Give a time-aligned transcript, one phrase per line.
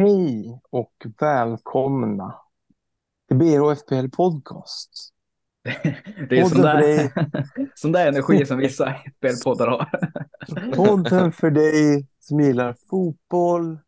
[0.00, 2.34] Hej och välkomna
[3.28, 4.90] till BHFPL Podcast.
[6.28, 7.10] Det är sån där,
[7.74, 9.88] sån där energi som vissa FPL-poddar har.
[10.74, 13.78] podden för dig som gillar fotboll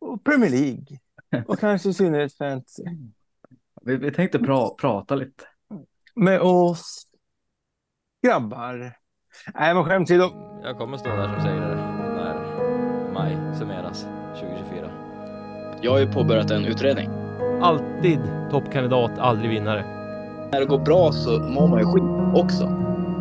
[0.00, 0.98] och Premier League.
[1.46, 2.84] Och kanske i synnerhet fantasy.
[3.82, 5.44] Vi, vi tänkte pra, prata lite.
[6.14, 7.06] Med oss
[8.26, 8.96] grabbar.
[9.54, 10.30] Nej, men skämt åsido.
[10.62, 11.76] Jag kommer stå där som segrare
[12.14, 14.06] när maj summeras
[14.40, 14.69] 2024.
[15.82, 17.08] Jag har ju påbörjat en utredning.
[17.62, 19.84] Alltid toppkandidat, aldrig vinnare.
[20.52, 22.64] När det går bra så mår man ju skit också.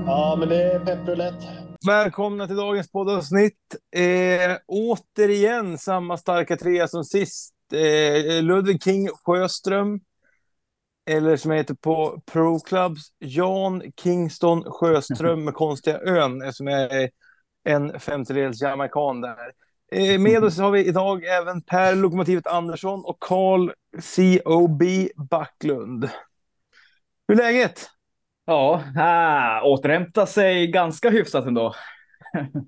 [0.06, 1.36] Ja, men det är pepprulett.
[1.88, 3.76] Välkomna till dagens poddavsnitt.
[3.96, 7.54] Eh, återigen samma starka trea som sist.
[7.74, 10.00] Eh, Ludvig King Sjöström.
[11.10, 17.10] Eller som heter på Pro Clubs, Jan Kingston Sjöström med konstiga ön eftersom jag är
[17.64, 19.52] en femtedels jamaican där.
[19.92, 23.72] Eh, med oss har vi idag även Per Lokomotivet Andersson och Carl
[24.44, 24.84] COB
[25.30, 26.10] Backlund.
[27.28, 27.90] Hur är läget?
[28.46, 31.74] Ja, äh, återhämta sig ganska hyfsat ändå.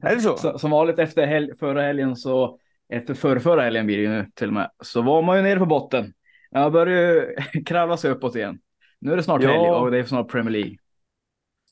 [0.02, 0.38] Är det så?
[0.38, 4.10] Så, som vanligt efter hel förra helgen så, efter förra, förra helgen blir det ju
[4.10, 6.14] nu till och med, så var man ju nere på botten.
[6.50, 8.60] Jag börjar ju kravla sig uppåt igen.
[9.00, 9.50] Nu är det snart Ja.
[9.50, 10.78] helg och det är snart Premier League.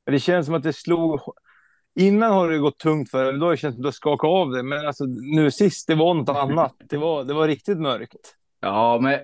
[0.06, 1.20] Det känns som att det slog...
[1.96, 3.40] Innan har det gått tungt för dig.
[3.40, 4.64] Då har det känts som att du har skakat av det.
[4.64, 6.76] Men alltså, nu sist, det var något annat.
[6.90, 8.36] Det var, det var riktigt mörkt.
[8.62, 9.20] Ja, men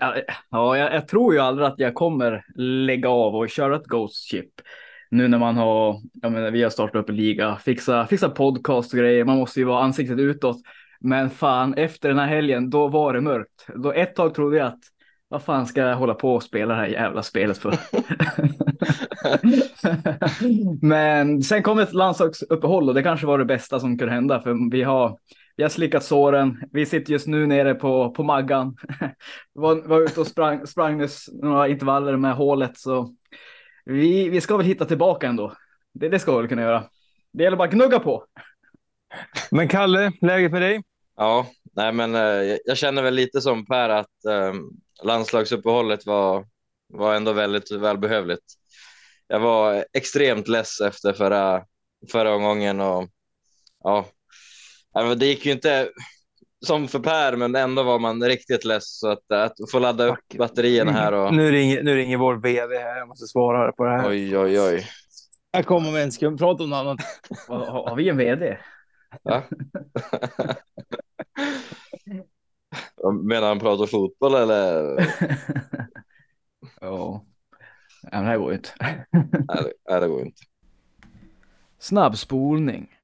[0.50, 2.46] ja, jag, jag tror ju aldrig att jag kommer
[2.86, 4.50] lägga av och köra ett Ghost Chip.
[5.10, 8.94] Nu när man har, jag menar, vi har startat upp en liga, fixa, fixa podcast
[8.94, 9.26] och grejer.
[9.26, 10.58] Man måste ju vara ansiktet utåt.
[11.00, 13.68] Men fan, efter den här helgen, då var det mörkt.
[13.76, 14.80] Då ett tag trodde jag att
[15.28, 17.76] vad fan ska jag hålla på och spela det här jävla spelet för?
[20.86, 24.72] Men sen kom ett landslagsuppehåll och det kanske var det bästa som kunde hända för
[24.72, 25.18] vi har,
[25.56, 26.64] vi har slickat såren.
[26.72, 28.76] Vi sitter just nu nere på, på Maggan.
[29.54, 33.16] var, var ute och sprang, sprang nyss några intervaller med hålet så
[33.86, 35.54] vi, vi ska väl hitta tillbaka ändå.
[35.94, 36.84] Det, det ska vi väl kunna göra.
[37.34, 38.26] Det gäller bara att gnugga på.
[39.52, 40.84] Men Kalle, läget med dig?
[41.18, 44.54] Ja, nej men eh, jag- känner väl lite som Per att eh,
[45.04, 46.46] landslagsuppehållet var,
[46.94, 48.44] var ändå väldigt välbehövligt.
[49.28, 51.64] Jag var extremt less efter förra,
[52.12, 53.10] förra omgången och
[53.84, 54.06] ja,
[55.18, 55.90] det gick ju inte
[56.66, 60.34] som för Per, men ändå var man riktigt less så att, att få ladda upp
[60.38, 62.98] batterierna här och Nu ringer, nu ringer vår vd här.
[62.98, 64.10] Jag måste svara på det här.
[64.10, 64.88] oj, oj, oj.
[65.52, 66.40] Jag kommer med en sekund.
[66.40, 67.00] Prata om något annat.
[67.48, 68.58] Har, har vi en vd?
[69.24, 69.44] Va?
[73.12, 74.96] Menar han pratar fotboll eller?
[76.82, 77.26] Ja.
[78.02, 78.70] Ja, men det här går ju inte.
[79.12, 80.42] Nej, det, nej, går inte.
[81.80, 82.96] Snabbspolning.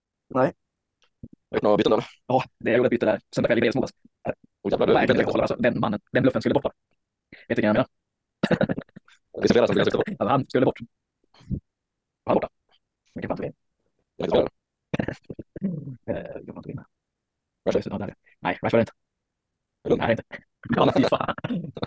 [1.50, 2.06] Du gjort några byten eller?
[2.28, 3.22] Ja, det jag gjorde ett byte där.
[4.64, 6.64] Oh, jävlar, Nej, det- det alltså, den mannen, den bluffen skulle bort.
[6.64, 6.72] va?
[7.48, 7.88] Vet du vad jag menar?
[9.42, 10.04] Det är flera som sitta på.
[10.08, 10.80] Alltså, han skulle bort.
[12.24, 12.50] Var han borta?
[13.14, 13.46] Vilken fan tog
[14.18, 14.52] Jag vet inte.
[16.46, 16.86] Jag vinna.
[17.68, 17.94] Rashford.
[17.94, 18.16] Ja, där.
[18.40, 18.92] Nej, Rashford inte.
[19.90, 20.00] Lugn.
[20.00, 20.46] Nej, det är inte.
[20.76, 21.36] Ja, fy fan.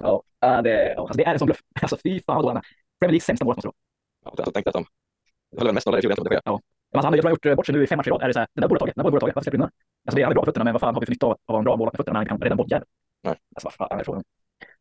[0.01, 1.61] Ja, ja, det, ja, alltså, det är en sån bluff.
[1.83, 2.65] Alltså fy fan vad dålig han är.
[3.01, 3.73] Premier Leagues sämsta mål måste det
[4.25, 4.35] vara.
[4.37, 4.87] Ja, jag tänkte att de
[5.51, 6.43] det höll väl mest nolla i fjol egentligen.
[6.45, 6.55] Men
[6.95, 8.23] Alltså, han har gjort bort sig nu i fem matcher i rad.
[8.23, 9.35] Är det så här, den där borde ha tagit, den där borde ha tagit.
[9.37, 9.71] Varför släpper du den?
[10.07, 11.27] Alltså det är han är bra på fötterna, men vad fan har vi för nytta
[11.27, 12.89] av att ha en bra målvakt med fötterna när han inte kan rädda en bolljävel?
[13.23, 13.37] Nej.
[13.57, 14.23] Alltså vad fan är frågan?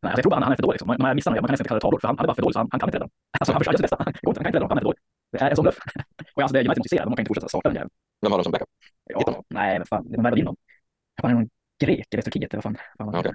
[0.01, 0.75] Nej, alltså, jag tror bara han är för dålig.
[0.75, 0.87] Liksom.
[0.87, 2.29] Man, man missar honom, man kan nästan inte kalla det tavlor, för han, han är
[2.31, 3.13] bara för dålig så han, han kan inte rädda dem.
[3.39, 3.97] Alltså han försöker sitt bästa.
[3.99, 5.01] Han kan inte rädda dem, han är för dålig.
[5.31, 5.79] Det är en sån bluff.
[6.35, 7.93] Och alltså det är United intresserade, man kan inte fortsätta starta den jäveln.
[8.21, 8.71] Vem har de som backup?
[9.13, 10.57] Ja, nej men fan, det var värre in dem.
[11.85, 12.75] Grek eller Turkiet eller vad fan.
[12.97, 13.33] fan vad Ja, okej.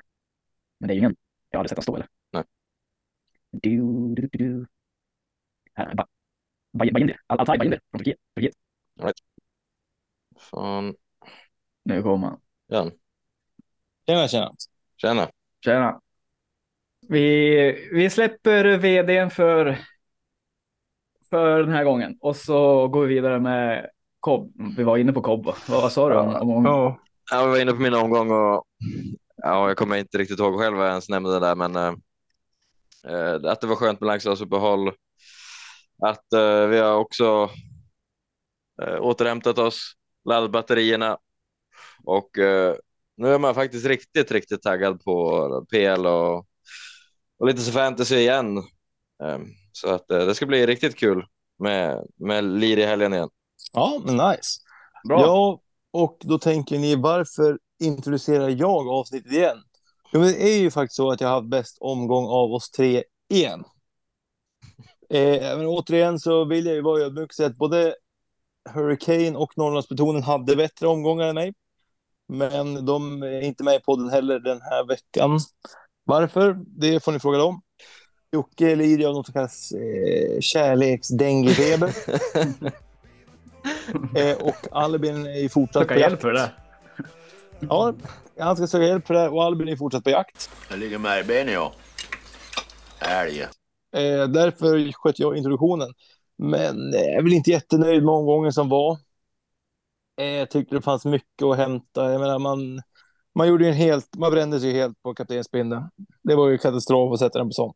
[0.79, 1.17] Men det är ju ingen,
[1.51, 2.09] jag har aldrig sett han stå eller?
[2.33, 2.45] Nej.
[3.51, 3.81] Du,
[4.15, 4.67] du, du, du.
[5.75, 6.05] Här, ba,
[6.73, 8.19] ba, Bajindir, Al- Altay Bajindir från Turkiet.
[8.37, 8.55] Turkiet.
[10.39, 10.95] Fan.
[11.85, 12.41] Nu kommer han.
[12.67, 12.93] Jan.
[14.07, 14.51] Tjena, tjena.
[14.97, 15.31] Tjena.
[15.65, 16.01] Tjena.
[17.09, 19.79] Vi, vi släpper vdn för,
[21.31, 24.53] för den här gången och så går vi vidare med Cobb.
[24.77, 25.55] Vi var inne på Cobb, va?
[25.69, 26.99] vad, vad sa du om, om, om Ja.
[27.31, 28.65] Jag var inne på min omgång och
[29.37, 31.95] ja, jag kommer inte riktigt ihåg själv vad jag ens nämnde det där, men eh,
[33.07, 34.89] eh, att det var skönt med landslagsuppehåll.
[36.03, 37.51] Att eh, vi har också
[38.83, 39.93] eh, återhämtat oss,
[40.25, 41.19] laddat batterierna
[42.05, 42.75] och eh,
[43.17, 46.47] nu är man faktiskt riktigt, riktigt taggad på PL och,
[47.39, 48.59] och lite så fantasy igen.
[49.23, 49.39] Eh,
[49.73, 51.27] så att eh, det ska bli riktigt kul
[51.59, 53.29] med, med lir i helgen igen.
[53.73, 54.61] ja, men nice.
[55.09, 55.21] Bra.
[55.21, 55.61] Ja,
[55.93, 59.59] och då tänker ni varför introducerar jag avsnittet igen?
[60.13, 62.71] Jo, men det är ju faktiskt så att jag har haft bäst omgång av oss
[62.71, 63.65] tre igen.
[65.11, 67.95] Eh, men återigen så vill jag ju vara ödmjuk och säga att både
[68.75, 71.55] Hurricane och Norrlandsbetonen hade bättre omgångar än mig.
[72.29, 75.41] Men de är inte med i podden heller den här veckan.
[76.05, 76.57] Varför?
[76.67, 77.63] Det får ni fråga dem.
[78.33, 81.95] Jocke lider av något som kallas eh, kärleksdenguefeber.
[84.15, 86.23] eh, och Albin är fortsatt Söka på hjälp jakt.
[86.23, 86.51] för det.
[87.61, 87.95] Ja,
[88.39, 90.51] han ska söka hjälp för det och Albin är fortsatt på jakt.
[90.71, 91.73] Jag ligger med ben jag.
[92.99, 93.41] Älg.
[93.93, 95.95] Eh, därför sköt jag introduktionen.
[96.39, 98.99] Men eh, jag är väl inte jättenöjd med omgången som var.
[100.21, 102.13] Eh, jag tyckte det fanns mycket att hämta.
[102.13, 102.83] Jag menar, man,
[103.35, 105.83] man, gjorde ju en helt, man brände sig helt på kaptensbindeln.
[106.23, 107.75] Det var ju katastrof att sätta den på sån.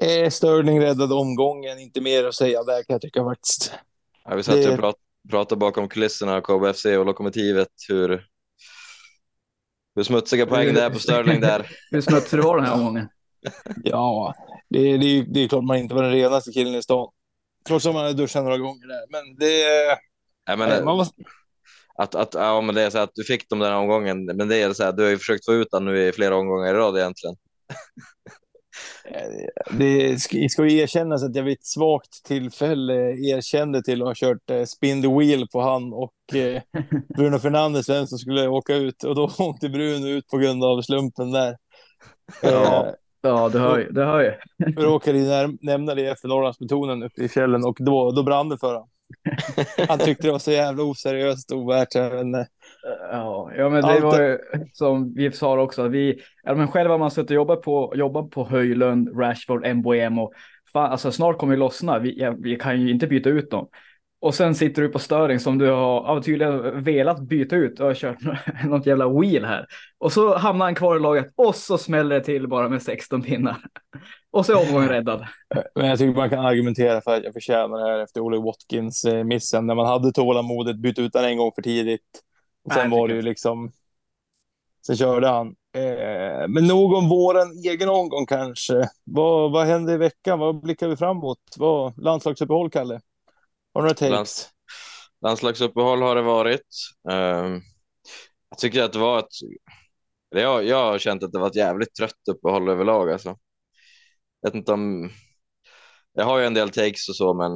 [0.00, 3.72] Eh, Sterling räddade omgången, inte mer att säga där kan jag tycka faktiskt.
[4.24, 4.96] Ja, vi satt Det- och prat,
[5.30, 8.26] pratade bakom kulisserna, KBFC och Lokomotivet, hur,
[9.96, 11.70] hur smutsiga poäng det är på Sterling där.
[11.90, 13.08] Hur smutsig det var den här omgången.
[13.84, 14.34] Ja,
[14.70, 17.08] det, det, är ju- det är klart man inte var den renaste killen i stan.
[17.66, 19.04] Trots att man hade duschat några gånger där.
[19.10, 19.64] Men det...
[20.48, 21.06] Nej, men, man var,
[21.94, 24.48] att, att, ja, men det är så att du fick dem den här omgången, men
[24.48, 26.74] det är så här, du har ju försökt få ut den nu i flera omgångar
[26.74, 27.36] i rad egentligen.
[29.70, 30.20] Det
[30.50, 34.64] ska, ju erkännas att jag vid ett svagt tillfälle erkände till att ha kört eh,
[34.64, 36.62] spin the wheel på han och eh,
[37.16, 40.82] Bruno Fernandes vem som skulle åka ut och då åkte Bruno ut på grund av
[40.82, 41.56] slumpen där.
[42.42, 42.86] Ja.
[42.86, 42.92] Eh,
[43.24, 43.88] Ja, du hör ju.
[43.90, 44.32] Du hör ju.
[44.56, 48.58] jag råkade ju nämna det efter Norrlandsmetoden uppe i fjällen och då, då brann det
[48.58, 48.88] för honom.
[49.88, 51.94] Han tyckte det var så jävla oseriöst och ovärt.
[51.94, 52.30] Men,
[53.10, 54.38] Ja, ja men det Allt- var ju
[54.72, 55.88] som vi sa också.
[55.88, 60.18] Vi, ja, men själva har man suttit och jobbat på, jobbat på Höjlund, Rashford, MBM
[60.18, 60.32] och
[60.72, 61.98] fan, alltså snart kommer det lossna.
[61.98, 63.68] Vi, ja, vi kan ju inte byta ut dem.
[64.20, 67.86] Och sen sitter du på Störing som du har ja, tydligen velat byta ut och
[67.86, 68.18] har kört
[68.64, 69.66] något jävla wheel här.
[69.98, 73.22] Och så hamnar han kvar i laget och så smäller det till bara med 16
[73.22, 73.56] pinnar.
[74.30, 75.26] Och så är omgången räddad.
[75.74, 79.04] men jag tycker man kan argumentera för att jag förtjänar det här efter Olle Watkins
[79.04, 82.22] eh, missen när man hade tålamodet, bytte ut den en gång för tidigt.
[82.64, 83.72] Och sen Nej, var det ju liksom.
[84.86, 85.46] Sen körde han.
[85.74, 88.88] Eh, men nog om våran egen omgång kanske.
[89.04, 90.38] Vad, vad hände i veckan?
[90.38, 91.38] Vad blickar vi framåt?
[91.56, 93.00] Vad, landslagsuppehåll, Kalle?
[93.74, 94.10] Har du några takes?
[94.10, 94.48] Lands-
[95.20, 96.66] Landslagsuppehåll har det varit.
[97.10, 97.60] Ehm,
[98.50, 99.26] jag tycker att det var ett...
[100.32, 103.10] eller Jag, jag har känt att det var ett jävligt trött uppehåll överlag.
[103.12, 103.36] Alltså.
[104.40, 105.10] Jag vet inte om...
[106.12, 107.52] Jag har ju en del takes och så, men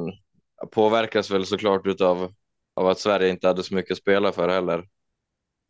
[0.61, 2.31] jag påverkas väl såklart utav
[2.75, 4.83] av att Sverige inte hade så mycket att spela för heller.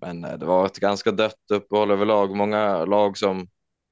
[0.01, 2.35] Men eh, det var ett ganska dött uppehåll överlag.
[2.35, 3.47] Många lag som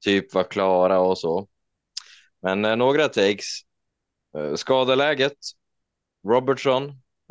[0.05, 1.47] typ var klara och så.
[2.41, 3.61] Men eh, några takes.
[4.37, 5.37] Eh, skadeläget.
[6.27, 6.83] Robertson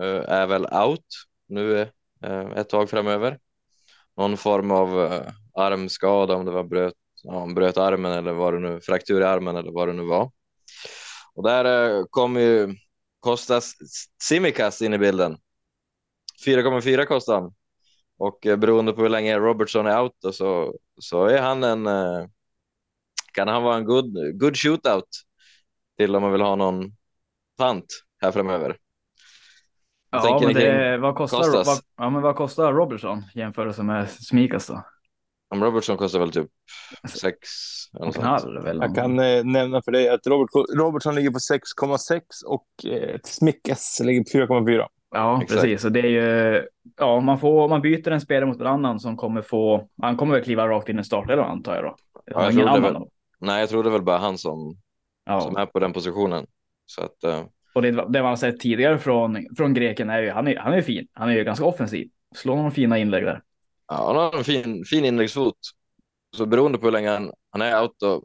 [0.03, 1.07] eh, är väl out
[1.49, 1.81] nu
[2.25, 3.39] eh, ett tag framöver.
[4.17, 8.55] Någon form av eh, armskada om det var bröt, ja, om bröt armen eller vad
[8.55, 10.31] det nu, fraktur i armen eller vad det nu var.
[11.35, 11.65] Och där
[11.99, 12.75] eh, kom ju
[13.21, 13.75] Kostas
[14.23, 15.37] Simikas in i bilden.
[16.47, 17.55] 4,4 kostar han.
[18.19, 21.87] Och eh, beroende på hur länge Robertson är out då, så, så är han en
[21.87, 22.27] eh,
[23.33, 25.09] kan han vara en good, good shootout
[25.99, 26.93] till om man vill ha någon
[27.59, 27.87] pant
[28.23, 28.77] här framöver.
[30.11, 34.85] Ja, men det, vad, kostar, vad, ja, men vad kostar Robertson jämfört med Smikas då?
[35.49, 36.51] Om Robertson kostar väl typ
[37.09, 37.39] sex
[37.97, 38.67] eller Och halv?
[38.67, 44.01] Jag kan eh, nämna för dig att Robert, Robertson ligger på 6,6 och eh, Smickes
[44.01, 44.87] ligger på 4,4.
[45.15, 45.61] Ja, Exakt.
[45.63, 45.83] precis.
[45.83, 46.67] Så det är ju,
[46.99, 50.35] ja, man får, man byter en spelare mot en annan som kommer få, han kommer
[50.35, 51.97] väl kliva rakt in i startelvan antar jag då.
[52.25, 53.03] jag Ja, det annan väl.
[53.41, 56.47] Nej, jag tror det är väl bara han som, som Ja, är på den positionen.
[56.87, 60.31] Så att, eh, och det, det man har sett tidigare från, från greken är ju,
[60.31, 61.07] han är, han är fin.
[61.13, 62.09] Han är ju ganska offensiv.
[62.35, 63.43] Slår några fina inlägg där.
[63.89, 65.59] ja, han har en fin, fin inläggsfot.
[66.37, 68.23] Så beroende på hur länge han, han är out då,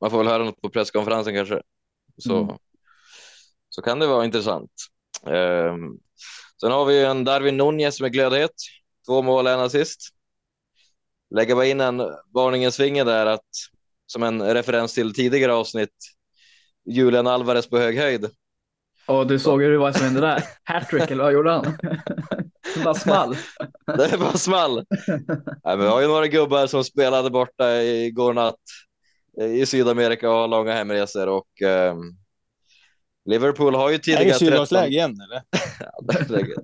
[0.00, 1.62] man får väl höra något på presskonferensen kanske.
[2.16, 2.56] Så, Mm.
[3.68, 4.70] så kan det vara intressant.
[5.26, 5.98] Um,
[6.62, 8.50] sen har vi en Darwin Nunez med glödhet.
[9.06, 10.08] Två mål, en assist.
[11.34, 12.02] Lägga bara in en
[12.34, 13.46] varningens finger där att
[14.06, 15.94] som en referens till tidigare avsnitt.
[16.90, 18.30] Julian Alvarez på hög höjd.
[19.06, 20.44] Och du såg ju vad som hände där.
[20.64, 21.78] Hattrick eller vad gjorde han?
[22.74, 23.36] Det bara small.
[23.86, 24.84] Det var small.
[25.08, 28.60] Nej, men vi har ju några gubbar som spelade borta igår natt
[29.40, 32.21] i Sydamerika och har långa hemresor och ehm,
[33.24, 35.42] Liverpool har ju Är det tidigare syrgasläge igen eller?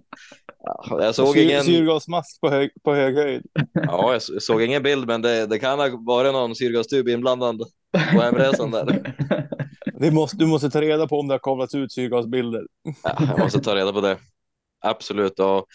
[0.65, 3.43] Ja, jag såg Syr, ingen, Syrgasmask på hög, på hög höjd.
[3.73, 7.59] ja, jag så- såg ingen bild, men det, det kan ha varit någon syrgastub inblandad
[8.13, 9.15] på hemresan där.
[10.01, 12.67] Det måste, du måste ta reda på om det har kavlats ut syrgasbilder.
[13.03, 14.19] Ja, jag måste ta reda på det.
[14.81, 15.41] Absolut.
[15.41, 15.67] Och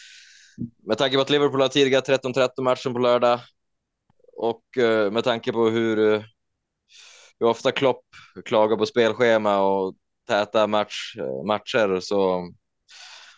[0.88, 3.40] med tanke på att Liverpool har tidigare 13-13 matchen på lördag
[4.38, 6.22] och eh, med tanke på hur, eh,
[7.40, 8.04] hur ofta Klopp
[8.46, 9.96] klagar på spelschema och
[10.28, 12.50] täta match, eh, matcher så,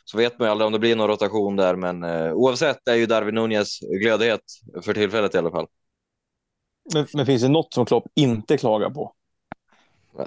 [0.05, 2.95] så vet man ju aldrig om det blir någon rotation där, men eh, oavsett är
[2.95, 4.41] ju Darwin Nunez glödhet
[4.83, 5.67] för tillfället i alla fall.
[6.93, 9.13] Men, men finns det något som Klopp inte klagar på?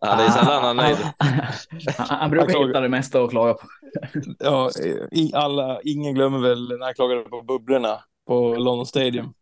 [0.00, 0.96] Han är sällan han nöjd.
[1.98, 3.66] Han, brukar hitta det mesta att klaga på.
[4.38, 4.70] Ja,
[5.10, 9.34] i alla, ingen glömmer väl när han klagade på bubblorna på London Stadium.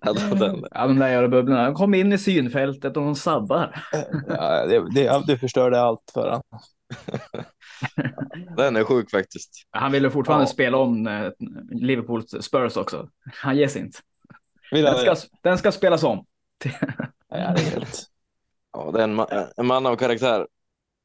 [0.00, 1.64] Ja, den- Ja, de där jävla bubblorna.
[1.64, 3.84] De kom in i synfältet och de sabbar.
[4.28, 6.42] Ja, det, det, det förstörde allt för honom.
[8.56, 9.50] Den är sjuk faktiskt.
[9.70, 10.46] Han ville fortfarande Ja.
[10.48, 11.30] spela om eh,
[11.70, 13.08] Liverpools Spurs också.
[13.32, 13.98] Han ger sig inte.
[14.70, 16.26] Den ska, den ska spelas om.
[16.64, 16.72] Ja,
[17.28, 18.02] det är helt...
[18.72, 20.46] Ja, det är en, ma- en man av karaktär.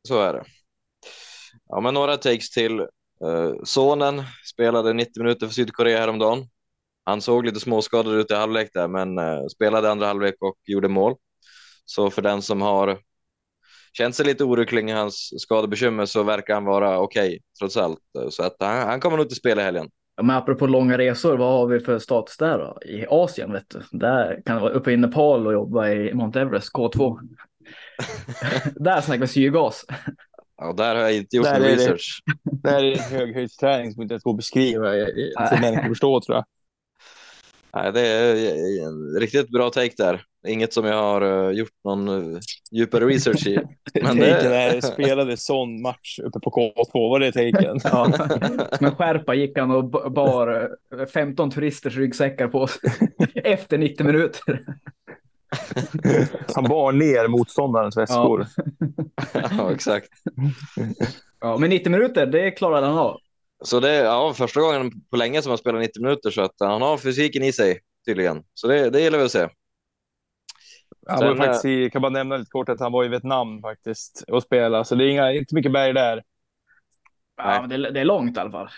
[0.08, 0.44] Så är det.
[1.70, 2.80] Ja, men några takes till.
[2.80, 4.24] Eh, sonen
[4.54, 6.48] spelade 90 minuter för Sydkorea häromdagen.
[7.10, 10.88] Han såg lite småskadad ut i halvlek där, men eh, spelade andra halvlek och gjorde
[10.88, 11.16] mål.
[11.86, 12.98] Så för den som har
[13.94, 18.00] känt sig lite orolig kring hans skadebekymmer så verkar han vara okej trots allt.
[18.30, 19.90] Så att han, han kommer nog inte spela i helgen.
[20.16, 22.78] Ja, Men apropå långa resor, vad har vi för status där då?
[22.86, 23.98] I Asien, vet du.
[23.98, 27.20] Där kan det vara uppe i Nepal och jobba i Mount Everest, K2.
[28.76, 29.86] där snackar vi syrgas.
[30.58, 31.74] Ja, där har jag inte gjort Där någon det.
[31.76, 32.24] research.
[32.64, 34.90] Det här är en höghöjdsträning som inte ens går att beskriva
[35.50, 36.46] för människor att förstå tror jag.
[37.74, 40.22] Nej, det är en riktigt bra take där.
[40.48, 42.40] Inget som jag har eh, gjort någon eh,
[42.72, 43.56] djupare research i.
[43.94, 47.80] Men Taken det- är spelade sån match uppe på K2, var det taken?
[47.84, 48.12] Ja.
[48.78, 52.80] Som en skärpa gick han och bar eh, 15 turisters ryggsäckar på sig
[53.36, 54.66] efter 90 minuter.
[56.56, 58.46] Han bar ner motståndarens väskor.
[59.58, 60.10] ja, exakt.
[61.42, 63.18] Ja, men 90 minuter, det klarade han av.
[63.64, 66.56] Så det är ja, första gången på länge som han spelar 90 minuter så att
[66.60, 68.44] han har fysiken i sig tydligen.
[68.54, 69.48] Så det, det gillar vi att se.
[71.08, 73.62] Han var Sen, faktiskt i, kan bara nämna lite kort att han var i Vietnam
[73.62, 76.24] faktiskt och spelade, så det är inga, inte mycket berg där.
[77.38, 78.70] Ja, men det, det är långt i alla fall.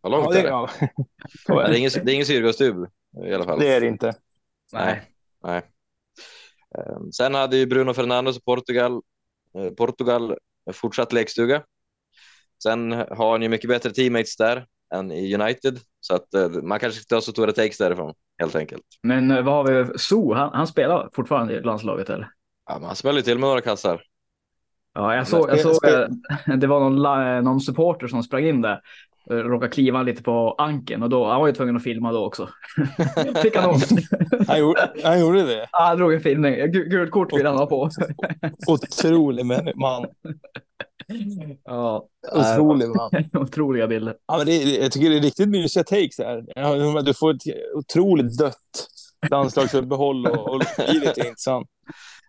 [0.00, 0.48] Vad långt Ja, är det, det?
[0.48, 0.70] ja.
[1.46, 1.78] Så Det är det.
[1.78, 2.76] ingen, det är ingen syrgastub
[3.26, 3.60] i alla fall.
[3.60, 4.14] det är det inte.
[4.72, 5.02] Nej.
[5.44, 5.62] Nej.
[6.78, 9.00] Eh, Sen hade ju Bruno Fernandes och Portugal,
[9.58, 10.38] eh, Portugal
[10.72, 11.62] fortsatt lekstuga.
[12.64, 16.78] Sen har han ju mycket bättre teammates där än i United, så att eh, man
[16.80, 18.82] kanske ska ta så stora takes därifrån helt enkelt.
[19.02, 19.98] Men eh, vad har vi?
[19.98, 22.28] So, han, han spelar fortfarande i landslaget eller?
[22.70, 24.02] Ja, man smäller till med några kassar.
[24.94, 28.80] Ja, jag såg, jag såg eh, det var någon, någon supporter som sprang in där.
[29.30, 32.48] Råkade kliva lite på ankeln och då, han var ju tvungen att filma då också.
[33.42, 33.88] Fick han ont.
[34.48, 35.68] Han gjorde, han gjorde det.
[35.72, 36.54] Ja, Han drog en filmning.
[36.54, 37.90] Gu- Gult kort vill han ha på.
[38.66, 40.06] Otrolig man.
[41.64, 43.10] Ja, Otrolig man.
[43.42, 44.16] otroliga bilder.
[44.26, 46.44] Ja, men det, är- jag tycker det är riktigt mysiga takes här.
[46.54, 47.42] Ja, Du får ett
[47.74, 48.88] otroligt dött
[49.30, 51.68] landslagsuppehåll och, och blir lite intressant.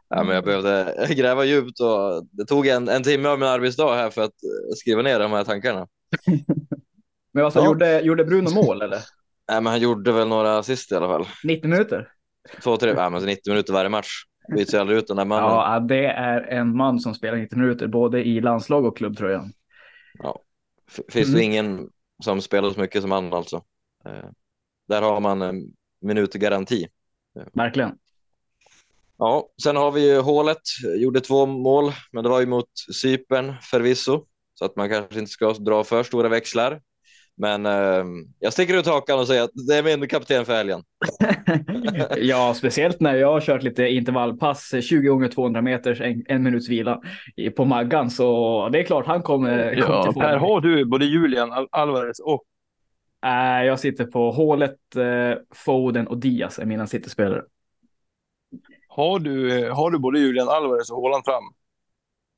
[0.10, 3.96] Ja, men jag behövde gräva djupt och det tog en, en timme av min arbetsdag
[3.96, 5.88] här för att eh, skriva ner de här tankarna.
[7.34, 7.66] Men alltså, Ja.
[7.66, 9.00] gjorde, gjorde Bruno mål eller?
[9.52, 11.26] Nej, men han gjorde väl några assist i alla fall.
[11.44, 12.08] 90 minuter?
[12.64, 14.08] Två, tre, ja, men så 90 minuter varje match.
[14.50, 15.50] Byts ju aldrig ut den där mannen.
[15.50, 19.54] Ja, det är en man som spelar 90 minuter både i landslag och klubbtröjan.
[20.88, 21.38] F- Finns Mm.
[21.40, 21.90] det ingen
[22.24, 23.56] som spelar så mycket som han alltså.
[24.06, 24.30] Eh,
[24.88, 25.64] där har man en
[26.02, 26.88] minutgaranti.
[27.54, 27.98] Verkligen.
[29.18, 30.62] Ja, sen har vi ju hålet.
[30.98, 32.70] Gjorde två mål, men det var ju mot
[33.02, 34.26] Cypern förvisso.
[34.54, 36.82] Så att man kanske inte ska dra för stora växlar.
[37.38, 38.06] Men eh,
[38.40, 40.84] jag sticker ut hakan och säger att det är min kapten för helgen.
[42.18, 46.70] ja, speciellt när jag har kört lite intervallpass, 20 gånger 200 meters, en, en minuts
[46.70, 47.02] vila
[47.36, 48.10] i- på Maggan.
[48.10, 50.22] Så det är klart han kommer, kommer Ja, till.
[50.22, 52.44] Per, har du både Julian Al- Alvarez och
[53.26, 57.42] Äh, jag sitter på hålet, eh, Foden och Diaz är mina sittespelare.
[58.88, 61.44] har du, har du både Julian Alvarez och Haaland fram?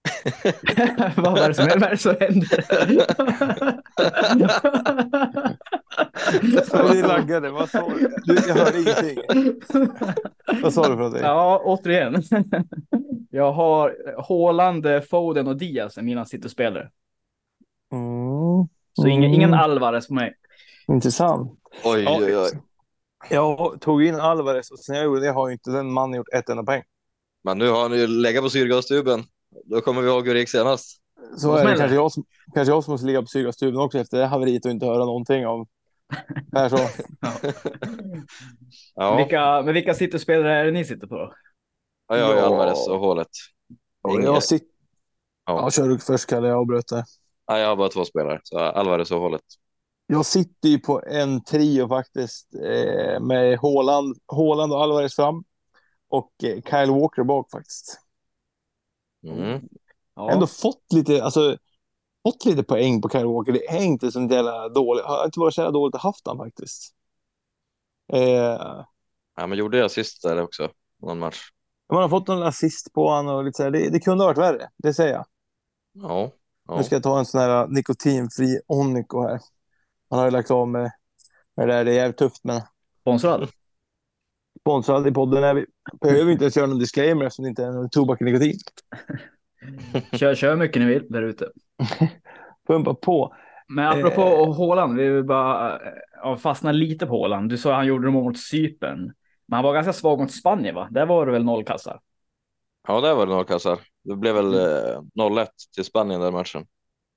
[1.16, 2.66] Vad är det som, vad är det som händer?
[6.94, 7.50] Det laggade.
[7.50, 8.16] Vad sa du?
[8.24, 8.34] du?
[8.48, 9.18] Jag hörde ingenting.
[10.62, 11.22] Vad sa du för någonting?
[11.22, 12.24] Ja, återigen.
[13.30, 13.96] Jag har
[14.28, 16.90] Haaland, Foden och Diaz är mina sittespelare.
[17.92, 19.34] Mm, Så ingen, Mm.
[19.34, 20.34] ingen Alvarez på mig.
[20.88, 21.52] intressant.
[21.84, 22.50] Oj, Ja, oj, oj.
[23.30, 26.34] Jag tog in Alvarez och sen jag gjorde det har ju inte den mannen gjort
[26.34, 26.84] ett enda poäng.
[27.44, 29.24] Men nu har han ju legat på syrgastuben.
[29.66, 31.02] Då kommer vi ihåg hur det gick senast.
[31.38, 32.24] Så är det kanske jag, som,
[32.54, 35.48] kanske jag som måste ligga på syrgastuben också efter det haveriet och inte höra någonting
[35.48, 35.68] av
[36.52, 36.80] Persson.
[38.96, 41.34] Ja, Vilka, men vilka sittespelare är det ni sitter på?
[42.08, 42.42] ja jag Ja.
[42.46, 43.28] Alvarez och hålet.
[44.10, 44.68] Ingen- Jag sitter...
[45.46, 45.60] Ja.
[45.62, 47.06] Ja, kör du först Kalle, jag avbröt det.
[47.50, 49.42] Nej, jag har bara två spelare, så Alvarez och hålet.
[50.08, 55.44] Jag sitter ju på en trio faktiskt eh, med Haaland, Haaland och Alvarez fram
[56.10, 58.00] och eh, Kyle Walker bak faktiskt.
[59.24, 59.62] Mm.
[60.16, 61.58] Jag har ändå fått lite, alltså
[62.28, 63.52] fått lite poäng på Kyle Walker.
[63.52, 65.06] Det är inte så jävla dåligt.
[65.06, 66.94] Har inte varit så jävla dåligt att haft han faktiskt.
[68.14, 68.86] Eh,
[69.40, 70.70] Ja, men gjorde jag sist där också,
[71.02, 71.40] någon match?
[71.94, 73.72] man har fått någon assist på honom och lite så här.
[73.72, 75.26] Det, det kunde ha varit värre, det säger jag.
[75.94, 76.32] Ja.
[76.68, 76.78] ja.
[76.78, 79.40] Nu ska jag ta en sån här nikotinfri Onico här.
[80.10, 80.92] Han har ju lagt av med,
[81.56, 81.86] med det där.
[81.86, 82.62] Det är jävligt tufft, men
[83.02, 83.50] Sponsrad?
[84.68, 85.66] Sponsrad i podden är vi.
[86.02, 88.54] Behöver inte ens göra någon disclaimer eftersom det inte är någon tobak och nikotin.
[90.20, 91.50] Kör, kör mycket ni vill där ute.
[92.68, 93.36] Pumpa på.
[93.68, 95.80] Men apropå Håland, vi vill bara
[96.24, 97.50] ja, fastna lite på Håland.
[97.50, 99.14] Du sa att han gjorde mål mot Cypern.
[99.48, 100.88] Men han var ganska svag mot Spanien, va?
[100.92, 102.00] Där var det väl noll kassar?
[102.88, 103.80] ja, där var det nollkassar.
[104.04, 106.66] Det blev väl eh, 0-1 till Spanien den matchen.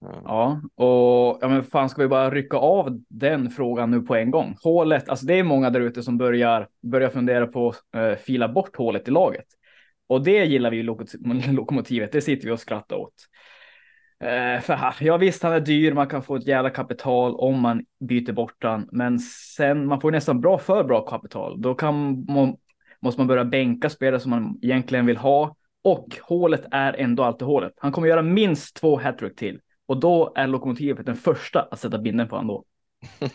[0.01, 4.31] Ja, och ja, men fan ska vi bara rycka av den frågan nu på en
[4.31, 4.57] gång?
[4.63, 8.49] Hålet, alltså det är många där ute som börjar, börjar fundera på att eh, fila
[8.49, 9.47] bort hålet i laget.
[10.07, 10.83] Och det gillar vi ju
[11.53, 13.15] lokomotivet, det sitter vi och skrattar åt.
[14.21, 17.61] Eh, för här, ja visst, han är dyr, man kan få ett jävla kapital om
[17.61, 21.61] man byter bort han, men sen man får nästan bra för bra kapital.
[21.63, 22.57] Då kan man,
[23.01, 27.47] måste man börja bänka spelare som man egentligen vill ha och hålet är ändå alltid
[27.47, 27.73] hålet.
[27.77, 31.99] Han kommer göra minst två hattrick till och då är lokomotivet den första att sätta
[31.99, 32.65] binden på honom då.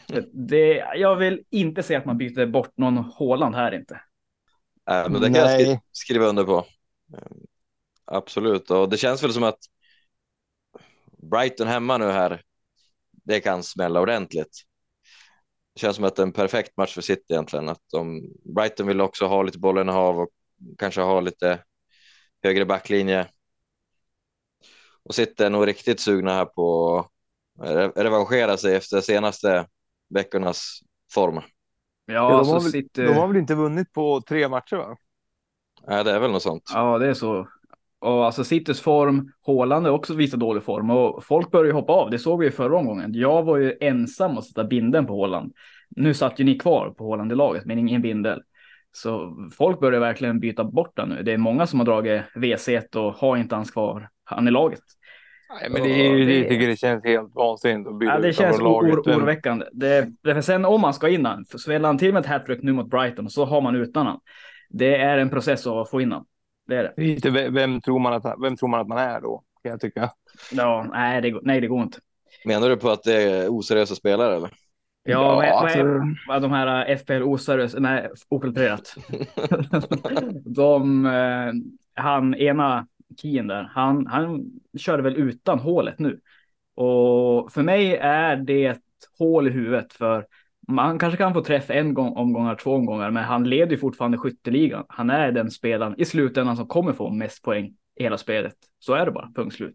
[0.33, 3.93] Det, jag vill inte se att man byter bort någon Håland här inte.
[4.89, 5.81] äh, men det kan jag Nej.
[5.91, 6.57] skriva under på.
[7.13, 7.27] Eh,
[8.05, 9.59] Absolut, och det känns väl som att
[11.31, 12.41] Brighton hemma nu här,
[13.11, 14.61] det kan smälla ordentligt.
[15.73, 17.69] Det känns som att det är en perfekt match för City egentligen.
[17.69, 18.21] Att de,
[18.55, 20.29] Brighton vill också ha lite bollinnehav och
[20.77, 21.59] kanske ha lite
[22.43, 23.27] högre backlinje.
[25.05, 26.97] Och City är nog riktigt sugna här på
[27.59, 29.67] att re- revanschera sig efter senaste
[30.09, 30.79] veckornas
[31.13, 31.41] form.
[32.05, 33.05] Ja, Ja, de, alltså har väl, sitter...
[33.05, 34.97] de har väl inte vunnit på tre matcher, va?
[35.87, 36.63] Ja, det är väl något sånt.
[36.73, 37.47] Ja, det är så.
[37.99, 41.93] Och alltså Citys form, Håland är också visar dålig form och folk börjar ju hoppa
[41.93, 42.09] av.
[42.11, 43.13] Det såg vi ju förra omgången.
[43.13, 45.53] Jag var ju ensam att sätta binden på Håland.
[45.89, 48.41] Nu satt ju ni kvar på Håland i laget, men ingen bindel.
[48.91, 51.23] Så folk börjar verkligen byta bort den nu.
[51.23, 54.79] Det är många som har dragit WC och har inte hans kvar han i laget.
[55.61, 58.19] Nej, men det, är ju- det- jag tycker det känns helt vansinnigt att byta Ja,
[58.19, 58.93] det känns laget.
[58.95, 59.65] or- oroväckande.
[59.71, 62.25] Det, det, för sen om man ska in han, för smäller han till med ett
[62.25, 64.19] hattrick nu mot Brighton så har man utan han.
[64.69, 66.25] Det är en process att få in han.
[66.67, 67.03] Det är det.
[67.03, 69.43] Lite, vem, tror man att, vem tror man att man är då?
[69.63, 70.09] Kan jag tycka.
[70.51, 71.97] Ja, nej, det, går- nej, det går inte.
[72.45, 74.49] Menar du på att det är oseriösa spelare eller?
[75.03, 78.09] Ja, Ja, vad är, vad alltså- är, vad är de här äh, FPL oseriösa, nej,
[78.29, 78.95] ofiltrerat.
[80.45, 81.51] de, eh,
[82.03, 82.87] han ena
[83.21, 84.45] kien där, han, han
[84.77, 86.19] körde väl utan hålet nu.
[86.75, 88.81] Och för mig är det ett
[89.19, 90.27] hål i huvudet för
[90.67, 94.17] man kanske kan få träff en gång, omgångar, två omgångar, men han leder ju fortfarande
[94.17, 94.85] skytteligan.
[94.89, 97.65] Han är den spelaren i slutändan som kommer få mest poäng
[97.99, 98.55] i hela spelet.
[98.79, 99.73] Så är det bara, punkt slut.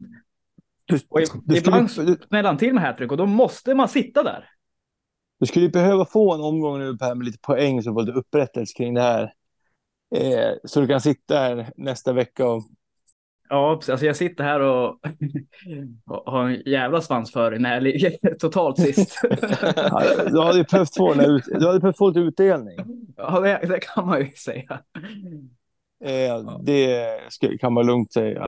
[0.85, 3.89] Du, Och i- du, ibland skulle, smäller han till med hattrick och då måste man
[3.89, 4.49] sitta där.
[5.41, 8.13] du skulle ju behöva få en omgång nu Per med lite poäng så får du
[8.13, 9.33] upprättelse kring det här.
[10.15, 12.63] Eh, så du kan sitta här nästa vecka och
[13.51, 13.91] Ja, precis.
[13.91, 14.99] Alltså jag sitter här och,
[16.07, 19.21] och har en jävla svansföring när jag ligger totalt sist.
[19.77, 22.79] Ja, du hade ju behövt få, ut, du hade behövt få lite utdelning.
[23.17, 24.81] ja, det, det kan man ju säga.
[26.05, 28.47] Eh, det ska, kan man lugnt säga.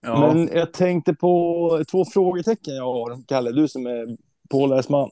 [0.00, 4.16] Ja, Men jag tänkte på två frågetecken jag har, Kalle, du som är
[4.50, 5.10] påläst man.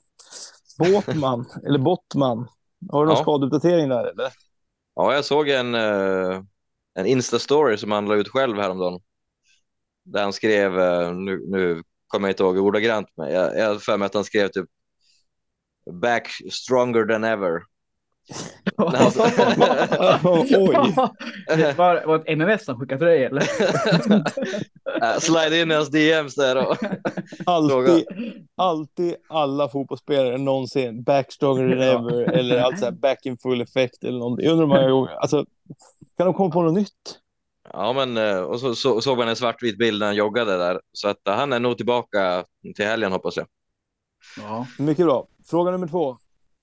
[0.78, 2.48] Båtman, eller Bottman.
[2.90, 3.22] Har du någon Ja.
[3.22, 4.28] skadeuppdatering där eller?
[4.94, 6.42] Ja, jag såg en, eh,
[6.96, 9.00] en Insta-story som han la ut själv häromdagen.
[10.04, 13.96] Där han skrev, eh, nu, nu kommer jag inte ihåg ordagrant, men jag, har för
[13.96, 14.66] mig att han skrev typ
[15.90, 17.62] Back stronger than ever.
[18.76, 19.22] Alltså,
[20.58, 20.94] Oj.
[21.46, 23.42] det var, var ett MMS som skickade till dig eller?
[25.20, 26.76] slide in i hans DMs där och
[27.46, 28.06] Alltid,
[28.56, 31.02] alltid alla fotbollsspelare någonsin.
[31.02, 32.22] Back stronger than ever.
[32.22, 34.46] Eller alltså så här back in full effect eller någonting.
[34.46, 35.12] Jag undrar många gånger.
[35.12, 35.46] Alltså,
[36.16, 37.20] kan de komma på något nytt?
[37.72, 40.80] Ja, men eh, och så, så såg man en svartvit bild när han joggade där.
[40.92, 42.44] Så att eh, han är nog tillbaka
[42.76, 43.46] till helgen hoppas jag.
[44.36, 44.66] Ja.
[44.78, 45.26] Mycket bra.
[45.50, 46.16] Fråga nummer två.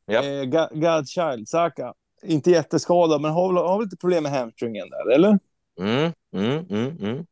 [0.05, 0.23] Ja.
[0.23, 1.93] Eh, Godchild, Saka.
[2.23, 5.39] Inte jätteskadad, men har, väl- har väl lite problem med hamstringen där, eller?
[5.79, 7.25] Mm, mm, mm, mm.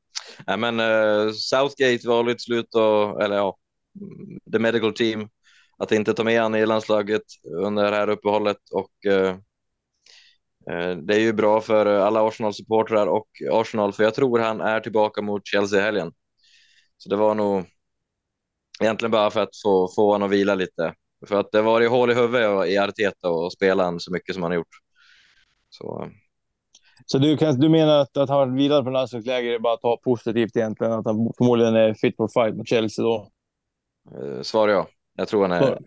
[0.45, 3.57] Ja, men eh, Southgate valde ett slut och, eller ja,
[4.01, 5.29] mm, the medical team
[5.77, 8.91] att inte ta med han i landslaget under det här uppehållet och
[11.05, 15.21] det är ju bra för alla Arsenal-supportrar och Arsenal för jag tror han är tillbaka
[15.21, 16.11] mot Chelsea i helgen.
[16.97, 17.65] Så det var nog
[18.81, 20.93] egentligen bara för att få, få honom att vila lite.
[21.27, 24.35] För att det var i hål i huvudet i Arteta och spela han så mycket
[24.35, 24.75] som han har gjort.
[25.69, 26.09] Så
[27.05, 29.97] Så du, kan, du menar att, att han vilar från landslagsläger är bara att ta
[29.97, 30.93] positivt egentligen?
[30.93, 33.31] Att han förmodligen är fit for fight mot Chelsea då?
[34.15, 34.87] Eh, Svar ja.
[35.15, 35.79] Jag tror han är Svar.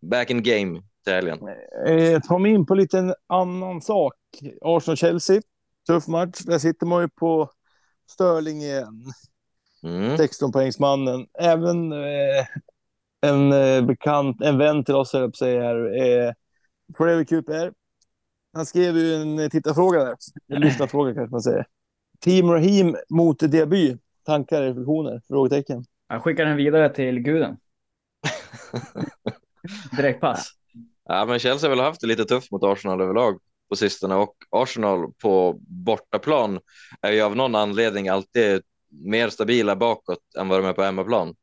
[0.00, 1.38] back in game till helgen.
[1.86, 4.14] Eh, ta mig in på lite en annan sak.
[4.60, 5.40] Arsenal-Chelsea.
[5.86, 6.38] Tuff match.
[6.38, 7.50] Där sitter man ju på
[8.10, 9.04] Sterling igen.
[9.82, 10.16] Mm.
[10.16, 11.26] 16-poängsmannen.
[11.38, 12.46] Även eh,
[13.20, 16.02] en eh, bekant, en vän till oss, höll jag på att säga här.
[16.02, 16.32] Eh,
[16.96, 17.72] Forever QPR.
[18.52, 20.14] Han skrev ju en tittarfråga där.
[20.48, 21.66] En lyssnarfråga kanske man säger.
[22.20, 23.96] Team Raheem mot Diaby.
[24.26, 25.84] Tankar, reflektioner, frågetecken.
[26.08, 27.56] Jag skickar den vidare till guden.
[29.96, 30.59] Direktpass.
[31.04, 34.34] Ja, men Chelsea har väl haft det lite tufft mot Arsenal överlag på sistone och
[34.50, 36.60] Arsenal på bortaplan
[37.00, 41.34] är ju av någon anledning alltid mer stabila bakåt än vad de är på hemmaplan.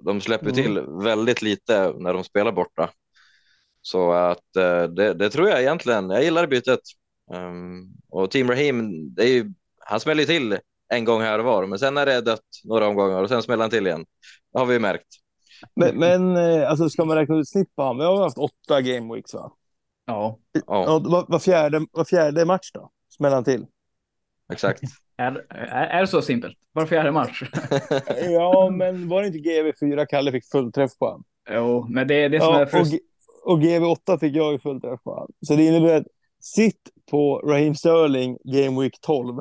[0.00, 0.54] De släpper Mm.
[0.54, 2.90] till väldigt lite när de spelar borta.
[3.80, 6.10] Så att eh, det, det tror jag egentligen.
[6.10, 6.80] Jag gillar bytet.
[7.34, 11.66] Um, och Team Raheem, det är ju, han smäller till en gång här och var,
[11.66, 14.06] men sen är det dött några omgångar och sen smäller han till igen.
[14.52, 15.06] Det har vi märkt.
[15.76, 17.98] Men, men eh, alltså, ska man räkna ut snitt på honom?
[17.98, 19.52] Vi har haft åtta game weeks, va?
[20.06, 22.90] Ja, Ja, var, var, fjärde, var fjärde match då?
[23.16, 23.66] Smäller till?
[24.52, 24.80] exakt.
[25.16, 26.56] är, är, är det så simpelt?
[26.72, 27.42] Var fjärde match?
[28.30, 31.24] Ja, men var det inte GV4 Kalle fick full träff på honom?
[31.50, 32.98] jo, men det är det som Ja, är och, frust- G-
[33.44, 35.32] och GV8 fick jag ju full träff på honom.
[35.46, 36.06] Så det innebär att
[36.40, 39.36] sitt på Raheem Sterling Game Week 12.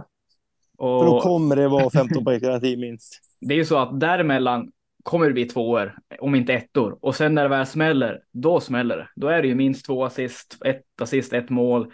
[0.78, 2.40] För då och kommer det vara 15 poäng
[2.80, 3.20] minst.
[3.42, 4.72] det är ju så att däremellan
[5.06, 6.98] kommer det bli tvåor, om inte ettor.
[7.02, 9.10] Och sen när det väl smäller, då smäller det.
[9.16, 11.92] Då är det ju minst två assist, ett assist, ett mål.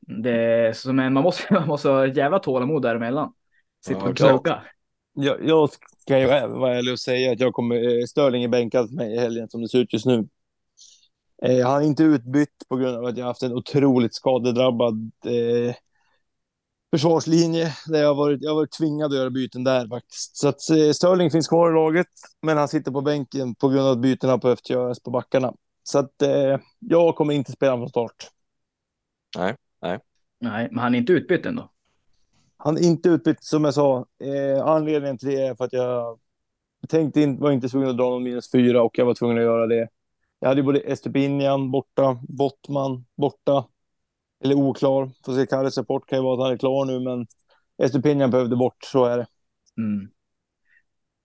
[0.00, 3.32] Det så, men man måste, man måste ha jävla tålamod däremellan.
[3.86, 4.62] Sitta Ja, och knocka.
[5.14, 8.88] Jag, jag ska ju vara ärlig och säga att jag kommer, eh, Sterling är bänkad
[8.88, 10.28] för mig i helgen som det ser ut just nu.
[11.42, 15.74] Eh, han är inte utbytt på grund av att jag haft en otroligt skadedrabbad eh,
[16.92, 17.72] försvarslinje.
[17.86, 20.36] Där jag, har varit, jag har varit tvingad att göra byten där faktiskt.
[20.36, 22.06] Så att eh, Sterling finns kvar i laget,
[22.42, 25.54] men han sitter på bänken på grund av att bytena har behövt göras på backarna.
[25.82, 28.30] Så att eh, jag kommer inte spela från start.
[30.40, 31.70] Nej, men han är inte utbytt ändå.
[32.56, 34.06] Han är inte utbytt som jag sa.
[34.24, 36.18] Eh, anledningen till det är för att jag
[36.88, 39.42] tänkte in, var inte tvungen att dra någon minus fyra och jag var tvungen att
[39.42, 39.88] göra det.
[40.40, 43.64] Jag hade ju både Estupinian borta, Bottman borta,
[44.44, 45.10] eller oklar.
[45.24, 47.26] Får se, Karres rapport kan ju vara att han är klar nu, men
[47.82, 49.26] Estupinian behövde bort, så är det.
[49.78, 50.08] Mm.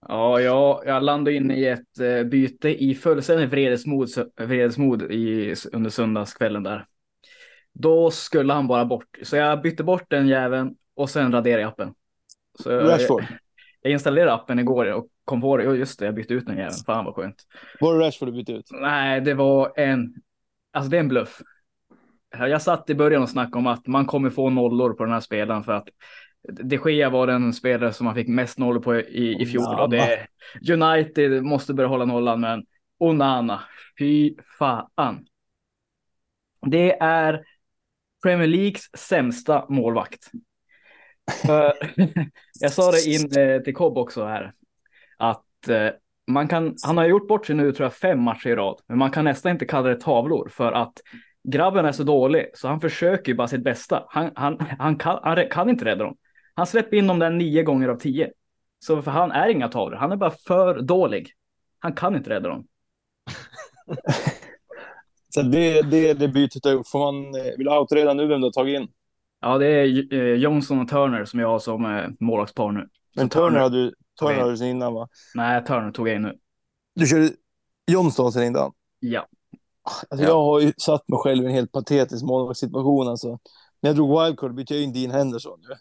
[0.08, 5.90] Ja, jag, jag landade in i ett eh, byte i fullständigt vredesmod, vredesmod i, under
[5.90, 6.86] söndagskvällen där.
[7.72, 11.68] Då skulle han bara bort, så jag bytte bort den jäveln och sen raderade jag
[11.68, 11.94] appen.
[12.58, 13.24] Så jag, Rashford.
[13.82, 15.64] jag installerade appen igår och kom på det.
[15.64, 16.76] Ja, just det, jag bytte ut den jäveln.
[16.86, 17.46] Fan vad skönt.
[17.80, 18.68] Var det Rashford du bytte ut?
[18.70, 20.14] Nej, det var en,
[20.72, 21.40] alltså det är en bluff.
[22.30, 25.20] Jag satt i början och snackade om att man kommer få nollor på den här
[25.20, 25.88] spelaren för att
[26.62, 29.80] de Gea var den spelare som man fick mest nollor på i, i fjol.
[29.80, 30.26] Och det,
[30.72, 32.64] United måste börja hålla nollan, men
[32.98, 33.60] Onana,
[33.98, 35.26] fy fan.
[36.66, 37.44] Det är
[38.22, 40.30] Premier Leagues sämsta målvakt.
[42.60, 44.52] Jag sa det in eh, till Cobb också här,
[45.16, 45.88] att eh,
[46.26, 48.98] man kan, han har gjort bort sig nu tror jag fem matcher i rad, men
[48.98, 50.92] man kan nästan inte kalla det tavlor för att
[51.44, 54.04] grabben är så dålig så han försöker ju bara sitt bästa.
[54.08, 56.16] Han, han, han, kan, han kan inte rädda dem.
[56.54, 58.30] Han släpper in dem där nio gånger av tio.
[58.78, 61.28] Så för han är inga tavlor, han är bara för dålig.
[61.78, 62.66] Han kan inte rädda dem.
[65.34, 66.88] Så det, det är det bytet jag gjort.
[66.88, 68.88] Får man, eh, vill du outa redan nu vem du har tagit in?
[69.40, 72.88] Ja, det är eh, Johnson och Turner som jag har som eh, målvaktspar nu.
[73.16, 75.08] Men Så Turner hade du Turner hade du sen innan, va?
[75.34, 76.38] Nej, Turner tog jag in nu.
[76.94, 77.30] Du körde
[77.86, 78.72] Johnston sen innan?
[79.00, 79.26] Ja.
[80.10, 80.28] Alltså, Ja.
[80.30, 83.08] Jag har ju satt mig själv i en helt patetisk målvaktssituation.
[83.08, 83.28] Alltså.
[83.80, 85.60] När jag drog wildcard bytte jag in Dean Henderson.
[85.68, 85.74] ju.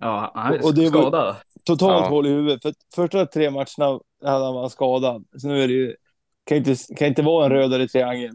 [0.00, 1.36] Ja, han är Och det var- skadad.
[1.64, 2.08] Totalt Ja.
[2.08, 2.62] hål i huvudet.
[2.62, 5.24] För första tre matcherna hade han varit skadad.
[5.36, 5.96] Så nu är det ju...
[6.44, 8.30] Kan inte, kan inte vara en rödare triangel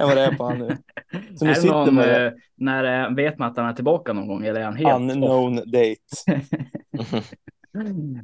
[0.00, 0.76] än vad det är på han nu.
[1.38, 2.26] Så nu är sitter någon, där.
[2.26, 4.88] eh, när eh, vet man att han är tillbaka någon gång eller är han helt
[4.88, 5.00] off?
[5.00, 5.96] Unknown date.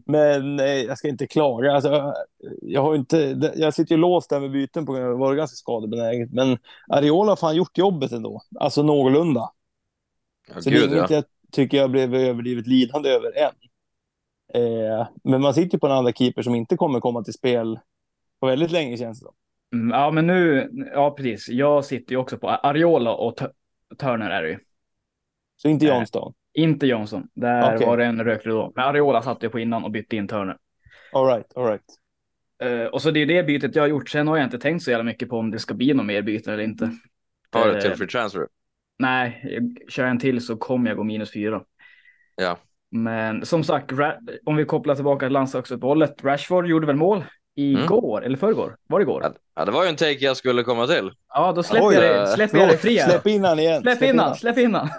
[0.07, 1.73] Men eh, jag ska inte klaga.
[1.73, 2.15] Alltså, jag-
[2.63, 5.21] jag, har inte, jag sitter ju låst där med byten på grund av att det
[5.21, 6.33] var ganska skadebenäget.
[6.33, 8.43] Men Ariola har fan gjort jobbet ändå.
[8.61, 9.51] Alltså någorlunda.
[10.55, 11.17] Ja, Så det är gud, inget ja.
[11.17, 13.53] jag tycker jag blev överdrivet lidande över än.
[14.55, 17.79] Eh, men man sitter ju på en andra keeper som inte kommer komma till spel
[18.41, 19.35] på väldigt länge känns det som.
[19.73, 21.49] Mm, Ja, men nu, ja precis.
[21.49, 23.37] Jag sitter ju också på Ariola och
[23.99, 24.59] Turner är det ju.
[25.57, 25.95] Så inte Nej.
[26.55, 27.29] Inte Johnson.
[27.35, 27.87] Där Okej.
[27.87, 28.73] var det en rökridå.
[28.77, 30.57] Men Ariola satt jag på innan och bytte in Turner.
[31.13, 31.83] All right, all right.
[32.63, 34.09] Eh, och så det är det bytet jag har gjort.
[34.09, 36.23] Sen har jag inte tänkt så jävla mycket på om det ska bli något mer
[36.23, 36.91] byten eller inte.
[37.53, 38.47] Har du Eh, till free transfer?
[38.99, 41.63] Nej, jag, kör jag en till så kommer jag gå minus fyra.
[42.37, 42.59] Ja.
[42.91, 43.93] Men som sagt,
[44.45, 46.25] om vi kopplar tillbaka till landslagsuppehållet.
[46.25, 48.77] Rashford gjorde väl mål igår eller förrgår?
[48.87, 49.23] Var det igår?
[49.23, 51.11] Ja, ja, det var ju en take jag skulle komma till.
[51.29, 52.99] Ja, då släpper Oj, jag dig, släpper jag dig fri.
[52.99, 53.83] Släpp in han igen.
[53.83, 54.89] Släpp in han, släpp in han.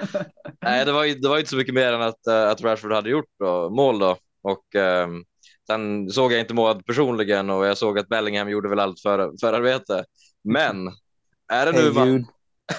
[0.70, 2.60] Nej, det var, ju, det var ju inte så mycket mer än att, eh, att
[2.62, 4.16] Rashford hade gjort då, mål då.
[4.42, 5.24] Och ehm,
[5.66, 9.32] sen såg jag inte målet personligen och jag såg att Bellingham gjorde väl allt för,
[9.40, 10.04] förarbete.
[10.44, 10.88] Men
[11.52, 12.26] är det, nu Hey, man,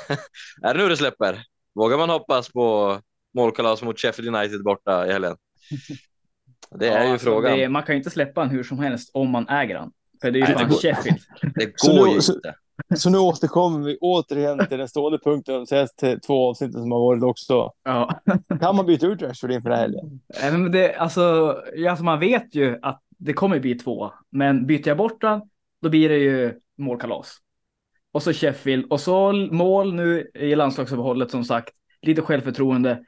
[0.63, 1.43] är det nu det släpper?
[1.75, 2.99] Vågar man hoppas på
[3.35, 5.35] målkalas mot Sheffield United borta i helgen?
[6.79, 7.57] Det är Ja, ju alltså, frågan.
[7.57, 9.91] det- man kan ju inte släppa han hur som helst om man äger han.
[10.21, 11.19] För det är ju Nej, det fan går- Sheffield.
[11.55, 12.55] Det går ju inte.
[12.95, 16.99] Så nu återkommer vi återigen till den stående punkten de senaste två avsnitten som har
[16.99, 17.71] varit också.
[17.83, 18.19] Ja.
[18.59, 20.21] Kan man byta ut Rashford inför den här helgen?
[20.41, 21.55] Nej, men det, alltså,
[21.89, 24.11] alltså, man vet ju att det kommer bli två.
[24.29, 25.41] Men byter jag bort han,
[25.81, 27.37] då blir det ju målkalas.
[28.11, 31.73] Och så Sheffield och så mål nu i landslagsuppehållet som sagt.
[32.01, 33.03] Lite självförtroende.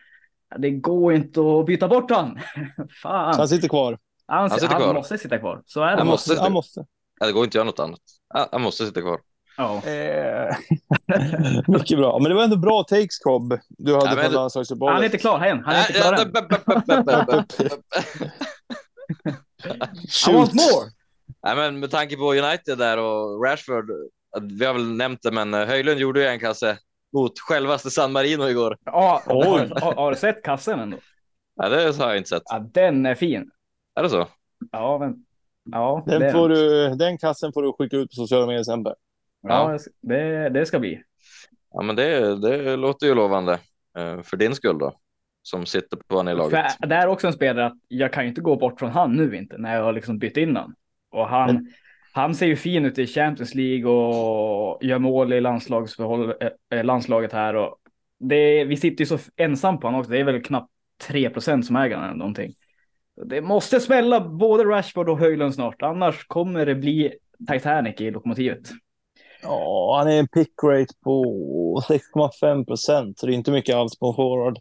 [0.58, 2.39] Det går inte att byta bort han.
[2.77, 3.36] Så Fan.
[3.36, 3.97] han sitter kvar.
[4.25, 4.93] Han, han sitter han kvar.
[4.93, 5.62] måste sitta kvar.
[5.65, 5.91] Så är det.
[5.91, 6.41] Han Han måste.
[6.41, 6.86] Han måste.
[7.19, 7.99] Ja, det går inte att göra något annat.
[8.51, 9.19] Han måste sitta kvar.
[9.60, 9.82] Ja.
[9.89, 10.56] Eh,
[11.67, 12.19] mycket bra.
[12.19, 13.60] Men det var ändå bra takes, Cobb.
[13.69, 14.93] Du hade Ja, men det- landslagsuppehållet.
[14.93, 15.63] Han är inte klar än.
[15.65, 16.32] Han är inte klar än.
[16.32, 16.56] b- b-
[17.58, 17.65] b-
[20.30, 20.89] I want more.
[21.43, 23.86] Nej, men med tanke på United där och Rashford,
[24.41, 26.78] vi har väl nämnt det, men Höjlund gjorde ju en kasse
[27.13, 28.78] mot självaste San Marino igår.
[28.86, 29.69] Ja, Oj.
[29.82, 30.98] har, har, du sett kassen ändå?
[31.56, 32.43] Ja, det har jag inte sett.
[32.45, 33.52] Ja, den är fin.
[33.95, 34.28] Är det så?
[34.72, 35.15] Ja, men.
[35.72, 38.84] Ja, Den, det- får du, den kassen får du skicka ut på sociala medier sen.
[39.41, 41.04] Ja, det, det ska bli.
[41.73, 43.54] Ja, men det, det låter ju lovande
[43.97, 44.93] eh, för din skull då,
[45.41, 46.71] som sitter på han i laget.
[46.71, 49.13] För det är också en spelare att jag kan ju inte gå bort från han
[49.13, 50.75] nu inte när jag har liksom bytt in han.
[51.12, 51.67] Och han,
[52.13, 57.56] han ser ju fin ut i Champions League och gör mål i eh, landslaget här.
[57.56, 57.75] Och
[58.19, 60.12] det, vi sitter ju så ensam på honom också.
[60.12, 60.71] Det är väl knappt
[61.08, 62.54] 3 procent som äger honom eller någonting.
[63.25, 67.13] Det måste smälla både Rashford och Höjlund snart, annars kommer det bli
[67.52, 68.69] Titanic i lokomotivet.
[69.41, 71.25] Ja, han är en pick rate på
[71.88, 73.19] 6,5 procent.
[73.19, 74.60] Så det är inte mycket alls på en forward.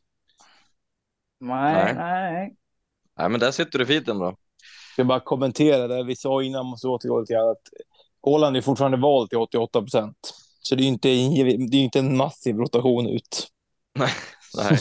[1.40, 1.94] Nej, Nej.
[1.94, 2.54] nej.
[3.18, 4.24] Nej, men där sitter du fint ändå.
[4.24, 4.34] Jag
[4.92, 7.62] ska bara kommentera det vi sa innan, måste återgå lite grann, att
[8.26, 10.34] Haaland är fortfarande vald till 88 procent.
[10.60, 11.08] Så det är ju inte,
[11.70, 13.48] det är inte en massiv rotation ut.
[13.98, 14.10] Nej.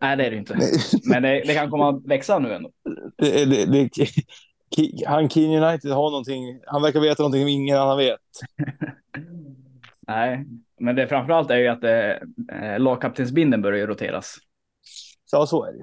[0.00, 0.58] Nej, det är det inte.
[1.04, 2.70] Men det, det kan komma att växa nu ändå.
[3.16, 3.88] Det, det,
[5.06, 8.20] han Keen United har någonting, han verkar veta någonting ingen annan vet.
[10.06, 10.44] Nej,
[10.80, 14.36] men det framförallt är ju att eh, lagkaptensbinden börjar ju roteras.
[15.24, 15.82] Så, så är det.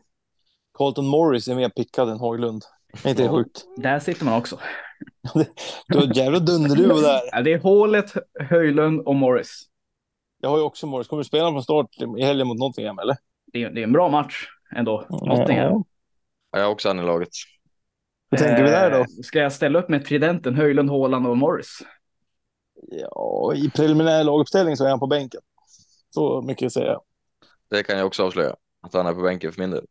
[0.71, 2.63] Colton Morris är mer pickad än Höglund.
[3.03, 3.65] Är inte det sjukt?
[3.77, 4.59] Där sitter man också.
[5.87, 7.19] Du har ett jävla dunderduo där.
[7.31, 8.13] Ja, det är hålet,
[8.49, 9.63] Höjlund och Morris.
[10.41, 11.07] Jag har ju också Morris.
[11.07, 13.17] Kommer du spela från start i helgen mot Nottingham eller?
[13.53, 15.05] Det är, det är en bra match ändå.
[15.09, 15.83] Nottingham.
[16.51, 17.29] Ja, Jag har också han i laget.
[18.31, 18.97] Hur tänker vi där då?
[18.97, 21.79] Eh, Ska jag ställa upp med tridenten Höjlund, Håland och Morris?
[22.87, 25.41] Ja, i preliminär laguppställning så är han på bänken.
[26.09, 27.01] Så mycket säger jag.
[27.69, 29.85] Det kan jag också avslöja, att han är på bänken för min del.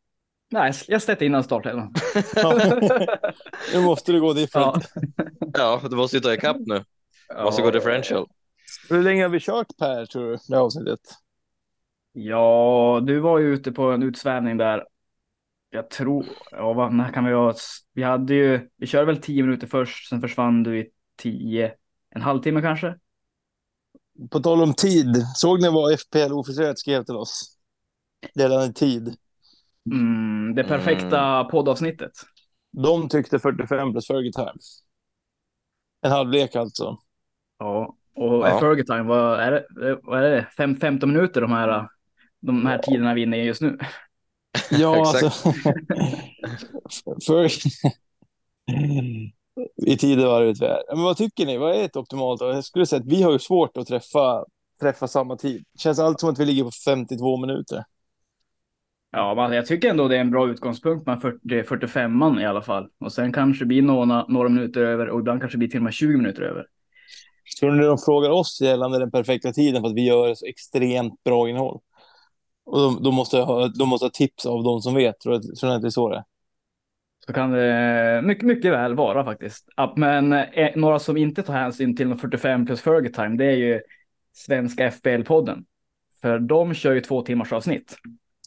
[0.52, 1.94] Nej, jag sätter innan startelvan.
[3.74, 4.84] Nu måste du gå different.
[4.94, 5.80] ja.
[5.82, 6.84] Ja, du måste ju ta ikapp nu.
[7.36, 8.26] Du måste gå differential.
[8.88, 11.00] Hur länge har vi kört Per, tror du, det avsnittet?
[12.12, 14.84] Ja, du var ju ute på en utsvävning där.
[15.70, 17.54] Jag tror, ja, vad, när kan vi ha?
[17.92, 21.72] Vi hade ju, vi körde väl tio minuter först, sen försvann du i tio,
[22.10, 22.94] en halvtimme kanske?
[24.30, 27.56] På tal om tid, såg ni vad FPL oförstört skrev till oss?
[28.34, 29.16] Gällande tid.
[29.92, 32.12] Mm, det perfekta poddavsnittet.
[32.72, 34.58] De tyckte 45 plus Fergie time.
[36.02, 36.98] En halvlek alltså.
[37.58, 38.60] Ja, och Ja.
[38.60, 39.66] Fergie time, vad är det?
[40.02, 40.48] Vad är det?
[40.56, 41.88] Fem, 15 minuter de här,
[42.40, 43.78] de här tiderna vi är inne i just nu.
[44.70, 45.52] Ja, alltså.
[47.26, 47.50] För...
[49.86, 50.94] I tidevarvet vi är.
[50.94, 51.56] Men vad tycker ni?
[51.56, 52.40] Vad är ett optimalt?
[52.40, 54.44] Jag skulle säga att vi har ju svårt att träffa,
[54.80, 55.64] träffa samma tid.
[55.72, 57.84] Det känns alltid som att vi ligger på 52 minuter.
[59.12, 62.46] Ja, men jag tycker ändå det är en bra utgångspunkt med 40, 45 man i
[62.46, 62.88] alla fall.
[63.00, 65.78] Och sen kanske det blir några, några minuter över och ibland kanske det blir till
[65.78, 66.66] och med 20 minuter över.
[67.60, 71.24] Tror ni de frågar oss gällande den perfekta tiden för att vi gör så extremt
[71.24, 71.80] bra innehåll?
[72.70, 75.20] Och de, de, måste, ha, de måste ha tips av de som vet.
[75.20, 76.24] Tror du att det är så det?
[77.26, 79.68] Så kan det mycket, mycket väl vara faktiskt.
[79.96, 83.56] Men eh, några som inte tar hänsyn till de 45 plus Fergie time, det är
[83.56, 83.80] ju
[84.32, 85.64] svenska FBL-podden.
[86.20, 87.96] För de kör ju två timmars avsnitt.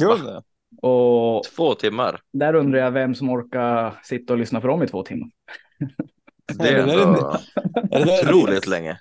[0.01, 0.43] Gör de det?
[0.87, 2.19] Och Två timmar.
[2.33, 5.29] där undrar jag vem som orkar sitta och lyssna på dem i två timmar.
[6.57, 7.37] Det är ändå
[7.91, 8.97] Är det där otroligt länge.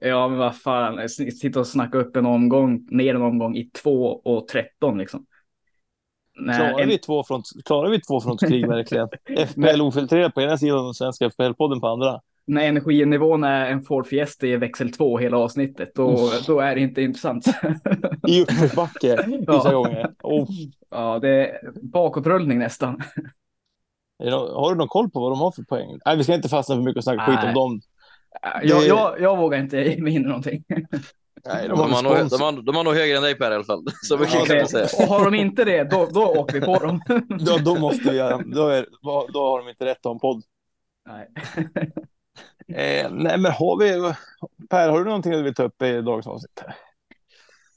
[0.00, 4.06] Ja, men vad fan, sitta och snacka upp en omgång, ner en omgång i 2
[4.06, 5.26] och 13 liksom.
[6.40, 9.08] Nej, Klarar, en- vi två front, klarar vi två frontskrig verkligen?
[9.48, 12.20] FPL ofiltrerat på ena sidan och Svenska FPL-podden på andra.
[12.46, 16.80] när energinivån är en Ford Fiesta i växel 2 hela avsnittet, då, då är det
[16.80, 17.46] inte intressant.
[18.28, 19.72] I uppförsbacke vissa Ja.
[19.72, 20.10] gånger.
[20.22, 20.48] Oh.
[20.90, 23.02] ja, det är bakåtrullning nästan.
[24.54, 25.98] Har du någon koll på vad de har för poäng?
[26.06, 27.54] Nej, vi ska inte fastna för mycket och snacka skit om Nej.
[27.54, 27.80] dem.
[28.62, 30.64] Jag, Det- jag, jag vågar inte ge mig in i någonting.
[31.46, 33.64] Nej, De, har nog, de, har, de har nog högre än dig Per i alla
[33.64, 33.84] fall.
[34.02, 34.86] Så mycket kan jag säga.
[34.98, 37.00] Och har de inte det, då, då åker vi på dem.
[37.46, 38.18] Då, då måste vi
[38.54, 38.86] då, är,
[39.32, 40.42] då har de inte rätt att ha en podd.
[41.08, 41.28] Nej.
[42.74, 44.14] Eh, nej, men har vi...
[44.70, 46.62] Per, har du någonting du vill ta upp i dagens avsnitt?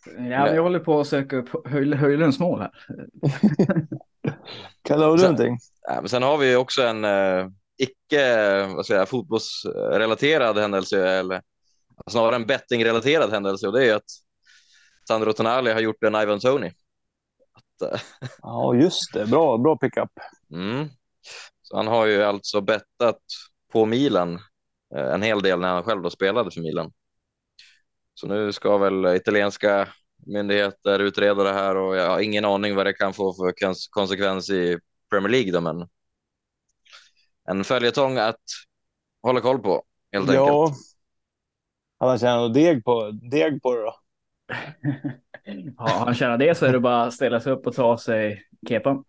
[0.05, 2.71] Ja, men jag håller på att söka upp Höj- Höjlunds mål här.
[4.89, 5.57] Har du någonting?
[5.81, 7.47] Ja, men sen har vi också en eh,
[7.83, 8.21] icke
[8.89, 11.41] jag, fotbollsrelaterad händelse, eller
[12.09, 14.11] snarare en bettingrelaterad händelse, och det är att
[15.07, 16.71] Sandro Tonali har gjort en Ivan Tony.
[18.41, 19.25] Ja, just det.
[19.25, 20.09] Bra, bra pickup.
[20.51, 20.89] Mm.
[21.61, 23.21] Så han har ju alltså bettat
[23.71, 24.39] på Milan
[24.95, 26.91] eh, en hel del när han själv då spelade för Milan.
[28.13, 29.87] Så nu ska väl italienska
[30.25, 33.87] myndigheter utreda det här och jag har ingen aning vad det kan få för kons-
[33.89, 35.87] konsekvens i Premier League då, men
[37.47, 38.41] en följetong att
[39.21, 40.47] hålla koll på helt enkelt.
[40.47, 40.73] Ja.
[41.99, 43.95] Han något deg på, deg på det då?
[45.77, 48.43] Ja, han tjänar det så är det bara att ställa sig upp och ta sig
[48.69, 49.03] kepan.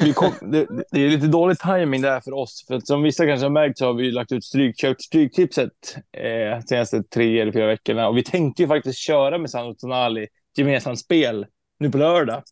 [0.00, 2.64] Vi kom, det, det är lite dålig timing där för oss.
[2.68, 5.96] För att som vissa kanske har märkt så har vi lagt ut stryk, kört stryktipset
[6.12, 8.08] eh, senaste tre eller fyra veckorna.
[8.08, 11.46] Och vi tänkte ju faktiskt köra med Sandro Tonali gemensamt spel
[11.78, 12.42] nu på lördag.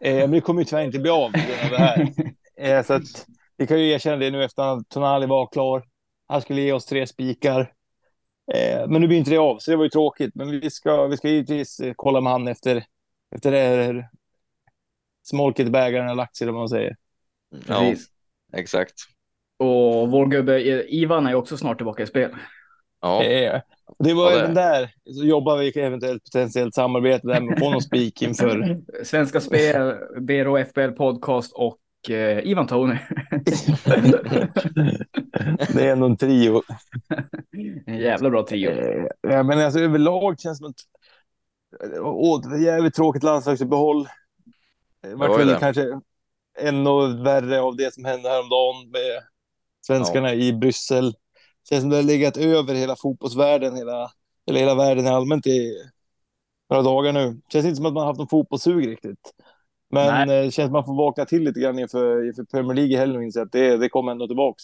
[0.00, 1.32] Eh, men det kommer ju tyvärr inte bli av av
[1.70, 2.12] det här.
[2.56, 5.84] Eh, så att vi kan ju erkänna det nu efter att Tonali var klar.
[6.26, 7.60] Han skulle ge oss tre spikar.
[8.54, 10.34] Eh, men nu blir inte det av, så det var ju tråkigt.
[10.34, 12.84] Men vi ska, vi ska givetvis eh, kolla med han efter,
[13.34, 14.08] efter det här
[15.22, 16.96] smolket i bägaren har lagt sig, vad man säger.
[17.68, 18.06] Ja, Precis.
[18.52, 18.94] exakt.
[19.58, 20.60] Och vår gubbe
[20.94, 22.30] Ivan är också snart tillbaka i spel.
[23.00, 23.60] Ja, Eh,
[23.98, 27.70] det var Ja, det- även där, så jobbar vi eventuellt potentiellt samarbete där med få
[27.70, 28.80] någon spik inför.
[29.04, 31.78] Svenska Spel, BRO FBL Podcast och
[32.10, 32.94] eh, Ivan Tony.
[35.74, 36.62] Det är ändå en trio.
[37.86, 38.70] En jävla bra trio.
[38.70, 40.76] Eh, ja, men alltså överlag känns det som att...
[42.00, 44.08] Åh, det var jävligt tråkigt landslagsuppehåll.
[45.02, 45.56] Det Det vart var väl det.
[45.60, 46.00] kanske
[46.58, 49.22] ännu värre av det som hände häromdagen med
[49.86, 51.14] svenskarna i Bryssel.
[51.68, 54.10] Känns som det har legat över hela fotbollsvärlden, hela,
[54.48, 55.74] eller hela världen allmänt i
[56.70, 57.40] några dagar nu.
[57.52, 59.32] Känns inte som att man har haft någon fotbollssug riktigt.
[59.94, 62.74] Men eh, det känns som att man får vakna till lite grann inför, inför Premier
[62.74, 64.62] League i helgen och inse att det, det kommer ändå tillbaks.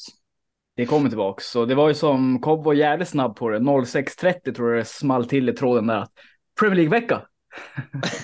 [0.76, 1.46] Det kommer tillbaks.
[1.46, 3.58] Så det var ju som Cobb var jävligt snabb på det.
[3.58, 5.98] 06.30 tror jag det small till i tråden där.
[5.98, 6.12] att
[6.60, 7.22] Premier League-vecka.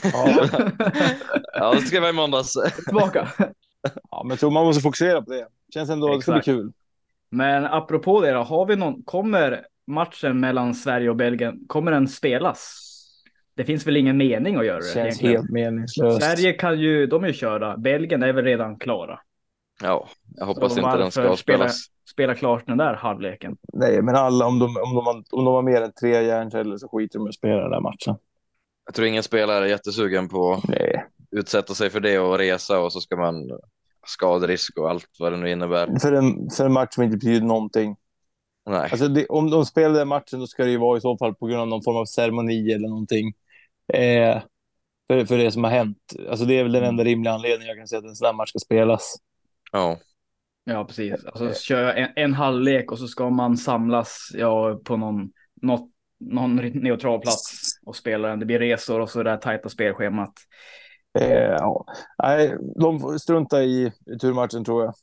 [0.03, 0.49] Ja,
[1.55, 2.53] ja det ska vara i måndags.
[2.87, 3.29] Tillbaka.
[4.11, 5.47] ja, men jag tror man måste fokusera på det.
[5.75, 6.57] Känns ändå att det ska bli Exakt.
[6.57, 6.73] kul.
[7.31, 12.09] Men apropå det då, har vi någon, kommer matchen mellan Sverige och Belgien, kommer den
[12.09, 12.86] spelas?
[13.57, 15.37] Det finns väl ingen mening att göra det Känns egentligen.
[15.37, 16.23] helt meningslöst.
[16.23, 17.77] Sverige kan ju, de är ju körda.
[17.77, 19.21] Belgien är väl redan klara.
[19.83, 21.77] Ja, jag hoppas Så inte den ska spela- spelas.
[22.13, 23.57] Spela klart den där halvleken.
[23.73, 26.77] Nej, men alla, om de, om de, har, om de har mer än tre hjärnceller
[26.77, 28.17] så skiter de i att spela den där matchen.
[28.87, 31.05] Jag tror ingen spelare är jättesugen på att Nej.
[31.31, 33.51] utsätta sig för det och resa och så ska man
[34.07, 35.99] skaderisk och allt vad det nu innebär.
[36.01, 37.97] För en, för en match som inte betyder någonting.
[38.67, 41.19] Nej, Alltså det, om de spelar den matchen då ska det ju vara i så
[41.19, 43.35] fall på grund av någon form av ceremoni eller någonting.
[43.95, 44.43] Eh,
[45.09, 45.99] för, för det som har hänt.
[46.29, 48.33] Alltså det är väl den enda rimliga anledningen jag kan säga att en sån här
[48.33, 49.17] match ska spelas.
[49.73, 49.99] ja,
[50.69, 51.25] Ja, precis.
[51.25, 55.91] Alltså kör jag en, en halvlek och så ska man samlas ja, på någon, något,
[56.19, 58.39] någon neutral plats och spela den.
[58.39, 60.33] Det blir resor och så det där tajta spelschemat.
[61.19, 61.87] Eh, ja.
[62.23, 64.95] Nej, de får strunta i, i turmatchen tror jag.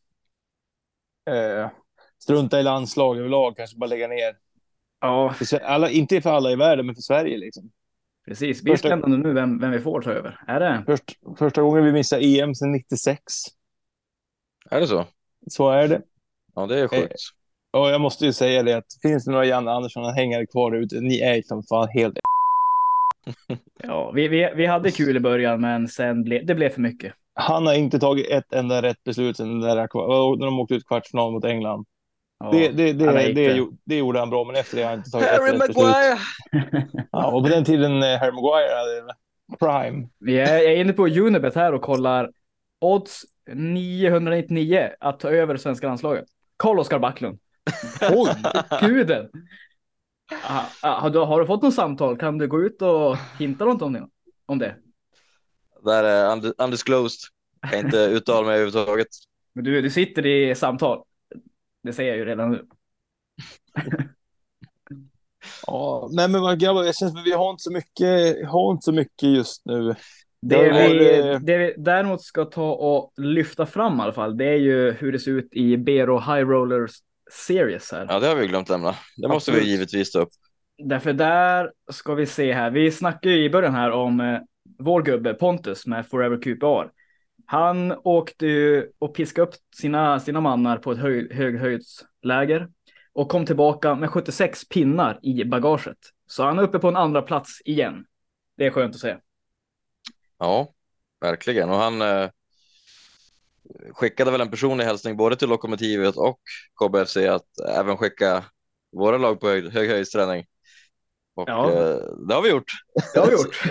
[1.36, 1.70] Eh,
[2.24, 4.38] strunta i landslag överlag, kanske bara lägga ner.
[5.00, 7.72] Ja, alla, inte för alla i världen, men för Sverige liksom.
[8.26, 8.58] Precis.
[8.58, 10.40] Det blir Första- spännande nu vem, vem vi får ta över.
[10.48, 10.84] Är det?
[10.86, 11.04] Först,
[11.38, 13.24] första gången vi missar EM sedan 96.
[14.70, 15.06] är det så?
[15.50, 16.02] Så är det.
[16.56, 17.14] Ja, det är sjukt.
[17.78, 20.96] Och jag måste ju säga det att finns det några Janne Andersson hängare kvar ute,
[21.02, 22.18] ni är som fan helt...
[23.84, 27.14] Ja, vi, vi, vi hade kul i början, men sen ble, det blev för mycket.
[27.36, 30.76] Han har inte tagit ett enda rätt beslut sen den där, kvar- när de åkte
[30.76, 31.86] ut kvartsfinal mot England.
[32.52, 35.12] Det, det, det, det, det, det gjorde han bra, men efter det har han inte
[35.12, 35.58] tagit Harry ett.
[35.58, 36.18] Maguire!
[37.12, 39.14] Ja, och på den tiden eh, Harry Maguire hade
[39.60, 40.08] prime.
[40.20, 42.32] Jag är inne på Unibet här och kollar
[42.82, 43.22] odds
[43.54, 46.26] 999 att ta över svenska landslaget.
[46.58, 47.40] Carl-Oskar Backlund.
[48.02, 48.30] Oj!
[48.82, 49.30] Guden!
[50.48, 52.18] Ah, ah, Har du, har du fått något samtal?
[52.18, 54.08] Kan du gå ut och hinta något om det?
[54.46, 54.76] Om det?
[55.84, 57.20] Där är und- undisclosed.
[57.62, 59.08] Jag kan inte uttala mig överhuvudtaget.
[59.54, 61.04] Men du, du sitter i samtal.
[61.84, 62.66] Det säger jag ju redan nu.
[65.68, 68.84] Ja, nej men vad grabbar, jag känner att vi har inte så mycket, har inte
[68.84, 69.96] så mycket just nu.
[70.42, 74.46] Det vi, det- det vi däremot ska ta och lyfta fram i alla fall, det
[74.46, 76.92] är ju hur det ser ut i Bero High Rollers
[77.48, 78.06] Series här.
[78.10, 78.96] Ja, det har vi glömt lämna.
[79.18, 79.62] Det måste Absolut.
[79.64, 80.30] vi givetvis ta upp.
[80.84, 82.72] Därför där ska vi se här.
[82.72, 84.40] Vi snackade ju i början här om eh,
[84.80, 86.92] vår gubbe Pontus med Forever QPR.
[87.54, 92.70] Han åkte ju och piskade upp sina, sina mannar på ett hög, höghöjdsläger
[93.14, 95.98] och kom tillbaka med 76 pinnar i bagaget.
[96.28, 98.06] Så han är uppe på en andra plats igen.
[98.58, 99.18] Det är skönt att se.
[100.40, 100.74] Ja,
[101.22, 101.70] verkligen.
[101.70, 102.30] Och han eh,
[103.92, 106.40] skickade väl en personlig hälsning både till Lokomotivet och
[106.80, 108.46] KBFC att även skicka
[108.92, 110.46] våra lag på hög, höghöjdsträning.
[111.36, 111.72] Och Ja.
[111.72, 112.72] eh, det har vi gjort.
[113.14, 113.64] Det har vi gjort.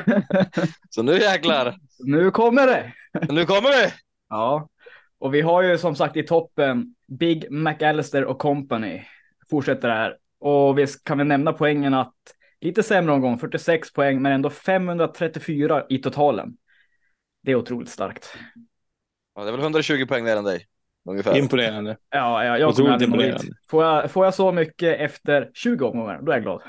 [0.91, 2.93] Så nu jäklar, nu kommer det!
[3.33, 3.93] nu kommer vi!
[4.29, 4.69] Ja,
[5.19, 9.05] och vi har ju som sagt i toppen Big McAllister och company
[9.51, 10.17] fortsätter här.
[10.39, 12.15] Och vi kan väl nämna poängen att
[12.61, 16.57] lite sämre omgång, 46 poäng, men ändå 534 i totalen.
[17.43, 18.37] Det är otroligt starkt.
[19.35, 20.67] Ja, det är väl 120 poäng mer än dig.
[21.09, 21.37] Ungefär.
[21.39, 21.97] Imponerande.
[22.11, 23.47] Ja, ja jag Otroligt imponerande.
[23.71, 26.63] Får jag, får jag så mycket efter 20 omgångar, då är jag glad.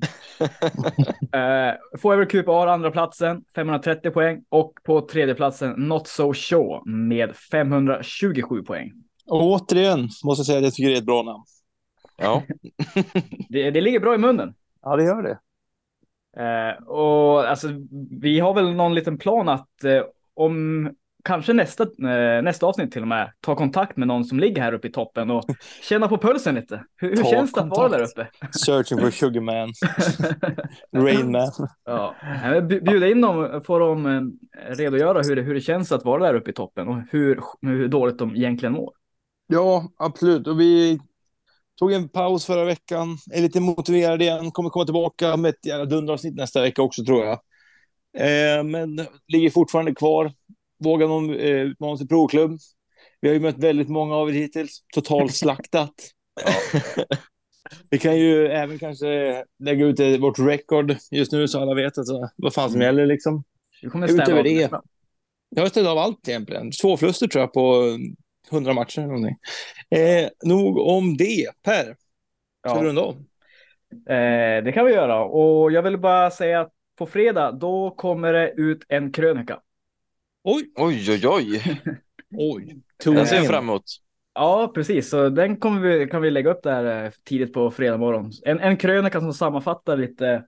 [0.40, 7.36] uh, Forever QPR andra platsen 530 poäng och på tredje platsen Not So Show med
[7.36, 8.92] 527 poäng.
[9.26, 11.44] Och återigen måste jag säga att jag tycker det är ett bra namn.
[12.16, 12.42] Ja,
[13.48, 14.54] Det, det ligger bra i munnen.
[14.82, 15.38] Ja, det gör det.
[16.36, 17.68] Eh, och alltså,
[18.10, 20.02] vi har väl någon liten plan att eh,
[20.34, 20.90] om
[21.24, 24.72] kanske nästa, eh, nästa avsnitt till och med ta kontakt med någon som ligger här
[24.72, 25.44] uppe i toppen och
[25.82, 26.84] känna på pulsen lite.
[26.96, 28.28] Hur, hur känns det att vara där uppe?
[28.52, 29.72] Searching for Sugar Man,
[31.04, 31.50] Rain Man.
[31.84, 32.14] ja.
[32.62, 34.22] Bjuda in dem, får de eh,
[34.76, 37.88] redogöra hur det, hur det känns att vara där uppe i toppen och hur, hur
[37.88, 38.92] dåligt de egentligen mår.
[39.46, 40.46] Ja, absolut.
[40.46, 41.00] Och vi
[41.78, 45.84] tog en paus förra veckan, är lite motiverade igen, kommer komma tillbaka med ett jävla
[45.84, 47.38] dunderavsnitt nästa vecka också tror jag.
[48.16, 50.32] Eh, men ligger fortfarande kvar.
[50.80, 52.58] Vågar någon eh, utmana sig provklubb.
[53.20, 55.94] Vi har ju mött väldigt många av er hittills, totalt slaktat.
[57.90, 61.98] Vi kan ju även kanske lägga ut eh, vårt record just nu så alla vet
[61.98, 63.44] alltså, vad fan som gäller liksom.
[63.82, 64.70] Vi kommer Utöver städa av det.
[65.48, 66.70] Jag har ställt av allt egentligen.
[66.82, 67.98] Två förluster tror jag på
[68.52, 69.36] 100 matcher eller någonting.
[69.90, 71.50] Eh, nog om det.
[71.62, 72.82] Per, ska vi Ja.
[72.82, 73.14] runda av?
[74.08, 78.32] Eh, det kan vi göra och jag vill bara säga att på fredag då kommer
[78.32, 79.60] det ut en krönika.
[80.42, 81.80] Oj, oj, oj, oj.
[82.36, 82.76] oj.
[83.04, 83.84] Den ser jag fram emot.
[84.34, 85.08] Ja, precis.
[85.08, 88.30] Så den kommer vi, kan vi lägga upp där eh, tidigt på fredag morgon.
[88.44, 90.44] En, en krönika som sammanfattar lite,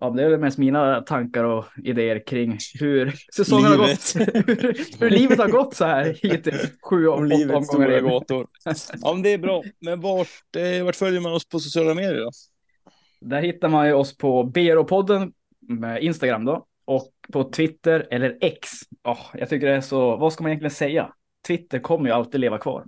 [0.00, 4.14] ja, det är väl mest mina tankar och idéer kring hur säsongen har gått.
[4.46, 6.62] hur, hur livet har gått så här hittills.
[6.82, 8.46] Sju Om av åtta livets omgångar stora gåtor.
[9.02, 9.62] Ja, men det är bra.
[9.80, 12.30] Men vart, eh, vart följer man oss på sociala medier då?
[13.20, 15.32] Där hittar man ju oss på BRO-podden
[15.68, 16.66] med Instagram då.
[16.84, 18.68] Och på Twitter eller X.
[19.02, 21.12] Ja, jag tycker det är så, vad ska man egentligen säga?
[21.46, 22.84] Twitter kommer ju alltid leva kvar.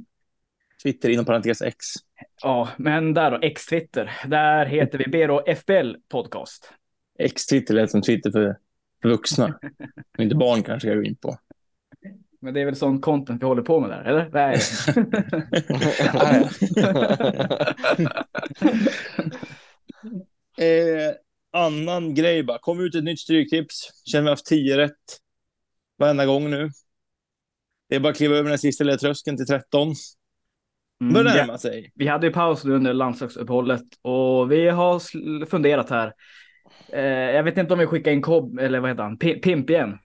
[0.83, 1.87] Twitter inom parentes X.
[2.43, 4.11] Ja, men där då, X-Twitter.
[4.27, 6.73] Där heter vi BRO FBL Podcast.
[7.19, 8.57] X-Twitter lät som Twitter för,
[9.03, 9.59] för vuxna.
[10.19, 11.39] Och inte barn kanske jag går in på.
[12.41, 14.31] Men det är väl sån content vi håller på med där, eller?
[14.33, 14.61] Nej.
[21.09, 21.15] eh,
[21.55, 22.59] annan grej bara.
[22.59, 23.91] Kom ut ett nytt stryktips.
[24.05, 24.93] Känner vi haft 10 rätt
[25.99, 26.71] varenda gång nu.
[27.89, 29.95] Det är bara att kliva över den sista lilla tröskeln till 13.
[31.01, 31.43] Mm, Börjar ja.
[31.47, 31.93] närma sig.
[31.95, 35.01] Vi hade ju paus nu under landslagsuppehållet och vi har
[35.47, 36.13] funderat här.
[36.93, 39.71] Eh, jag vet inte om vi skickar in Cobb, eller vad heter han, P- Pimp
[39.71, 39.99] igen.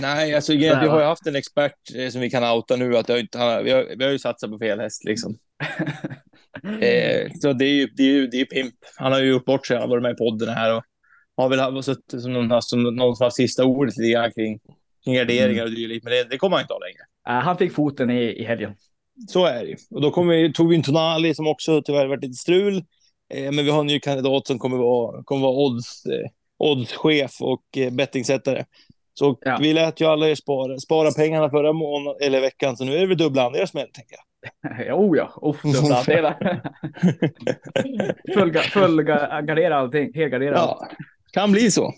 [0.00, 2.96] Nej, alltså vi har ju haft en expert eh, som vi kan outa nu.
[2.96, 5.36] Att har- vi, har, vi har ju satsat på fel häst liksom.
[6.82, 8.74] Eh, så det är ju det är, ju- det är Pimp.
[8.96, 9.76] Han har ju gjort bort sig.
[9.76, 10.82] Han har varit med i podden här och
[11.36, 14.58] har väl haft- suttit som någon, som någon som har sista ordet lite grann kring,
[15.04, 16.04] kring värderingar och dylikt.
[16.04, 17.38] Men det, det kommer han inte ha längre.
[17.38, 18.74] Eh, han fick foten i, i helgen.
[19.28, 19.76] Så är det ju.
[19.90, 22.76] Och då kom vi, tog vi in Tonali som också tyvärr varit lite strul.
[23.34, 26.28] Eh, men vi har en ny kandidat som kommer vara, kommer vara odds, eh,
[26.58, 28.64] oddschef och eh, bettingsättare.
[29.14, 29.58] Så Ja.
[29.60, 33.00] vi lät ju alla er spara, spara pengarna förra månaden, eller veckan, så nu är
[33.00, 34.24] det väl dubbla andra smäll, tänker jag.
[34.92, 36.62] oh ja, oh, dubbla andelar.
[38.70, 40.54] full, allting, helgardera.
[40.54, 40.88] Ja,
[41.32, 41.94] kan bli så.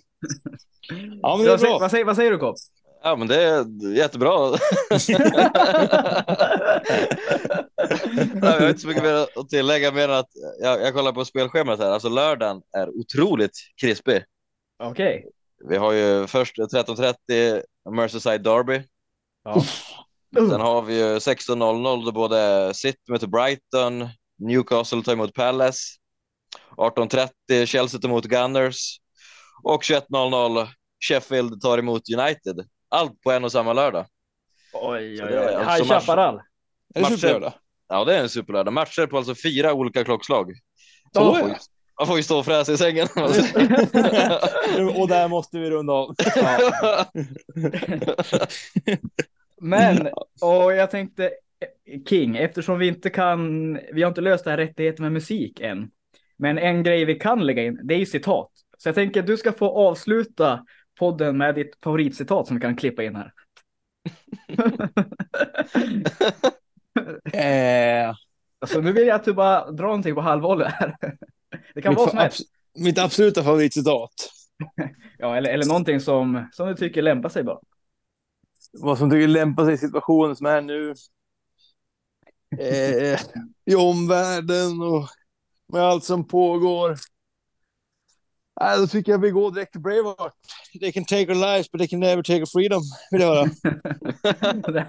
[1.23, 1.79] Ja, men det är vad, säger, bra.
[1.79, 2.57] vad, säger, vad säger du Cobb?
[3.03, 4.31] Ja, men det är jättebra.
[8.43, 10.31] Jag har inte så mycket mer att tillägga mer än att
[10.63, 11.91] jag, jag kollar på spelschemat här.
[11.91, 14.25] Alltså lördagen är otroligt krispig.
[14.83, 15.27] Okej.
[15.69, 18.83] Vi har ju först 13.30 Merseyside Derby.
[19.45, 19.63] Ja.
[20.35, 24.09] Sen har vi ju 16.00 då både City möter Brighton,
[24.39, 25.79] Newcastle tar emot Palace,
[26.77, 29.01] 18.30 Chelsea tar emot Gunners
[29.63, 30.69] och 21.00
[31.09, 32.67] Sheffield tar emot United.
[32.89, 34.07] Allt på en och samma lördag.
[34.73, 35.37] Oj, oj, oj.
[35.37, 36.41] alltså High match- Chaparral.
[36.95, 37.53] Är det superlördag?
[37.89, 38.73] Ja, det är en superlördag.
[38.73, 40.53] Matcher på alltså fyra olika klockslag.
[41.13, 41.41] Så man, ja.
[41.41, 41.55] får ju,
[41.99, 43.09] man får ju stå och fräsa i sängen.
[44.97, 46.15] och där måste vi runda av.
[49.61, 50.09] Men,
[50.41, 51.31] och jag tänkte
[52.09, 55.91] King, eftersom vi inte kan, vi har inte löst det här rättigheten med musik än.
[56.37, 58.51] Men en grej vi kan lägga in, det är ju citat.
[58.79, 60.65] Så jag tänker att du ska få avsluta
[60.99, 63.33] podden med ditt favoritcitat som vi kan klippa in här.
[67.33, 68.15] Eh,
[68.61, 70.97] Alltså nu vill jag att du bara drar någonting på halvvolley här.
[71.75, 72.41] Det kan mitt, vara som helst.
[72.41, 74.13] abs- mitt absoluta favoritcitat.
[75.19, 77.59] Ja, eller, eller någonting som, som du tycker lämpar sig bara.
[78.81, 80.95] Vad som tycker lämpar sig i situationen som är nu.
[82.59, 83.21] Eh,
[83.65, 85.09] I omvärlden och
[85.73, 86.97] med allt som pågår.
[88.61, 90.33] Nej, då tycker jag vi går direkt till Braveheart.
[90.81, 92.83] They can take our lives but they can never take our freedom.
[93.11, 93.49] Vill jag höra.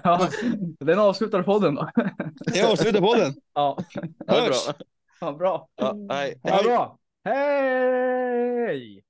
[0.04, 0.28] Ja,
[0.80, 1.90] den avslutar podden då.
[2.54, 3.34] Jag avslutar podden.
[3.54, 3.78] Ja,
[4.26, 4.54] Ja, det bra.
[5.20, 5.68] ja bra.
[5.76, 6.40] Ja, hej.
[6.42, 6.98] Ja, bra.
[7.24, 9.02] Hej!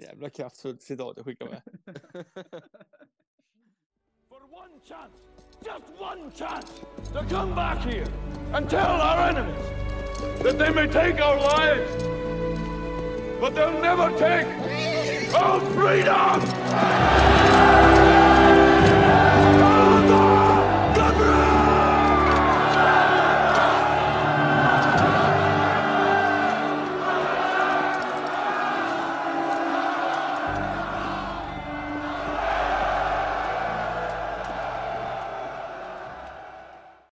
[0.00, 1.62] Jävla kraftfullt citat jag skickar med.
[4.28, 5.12] For one chance,
[5.64, 6.72] just one chance,
[7.12, 8.06] to come back here
[8.54, 9.66] and tell our enemies
[10.42, 12.04] that they may take our lives,
[13.40, 14.46] but they'll never take
[15.34, 16.40] our freedom!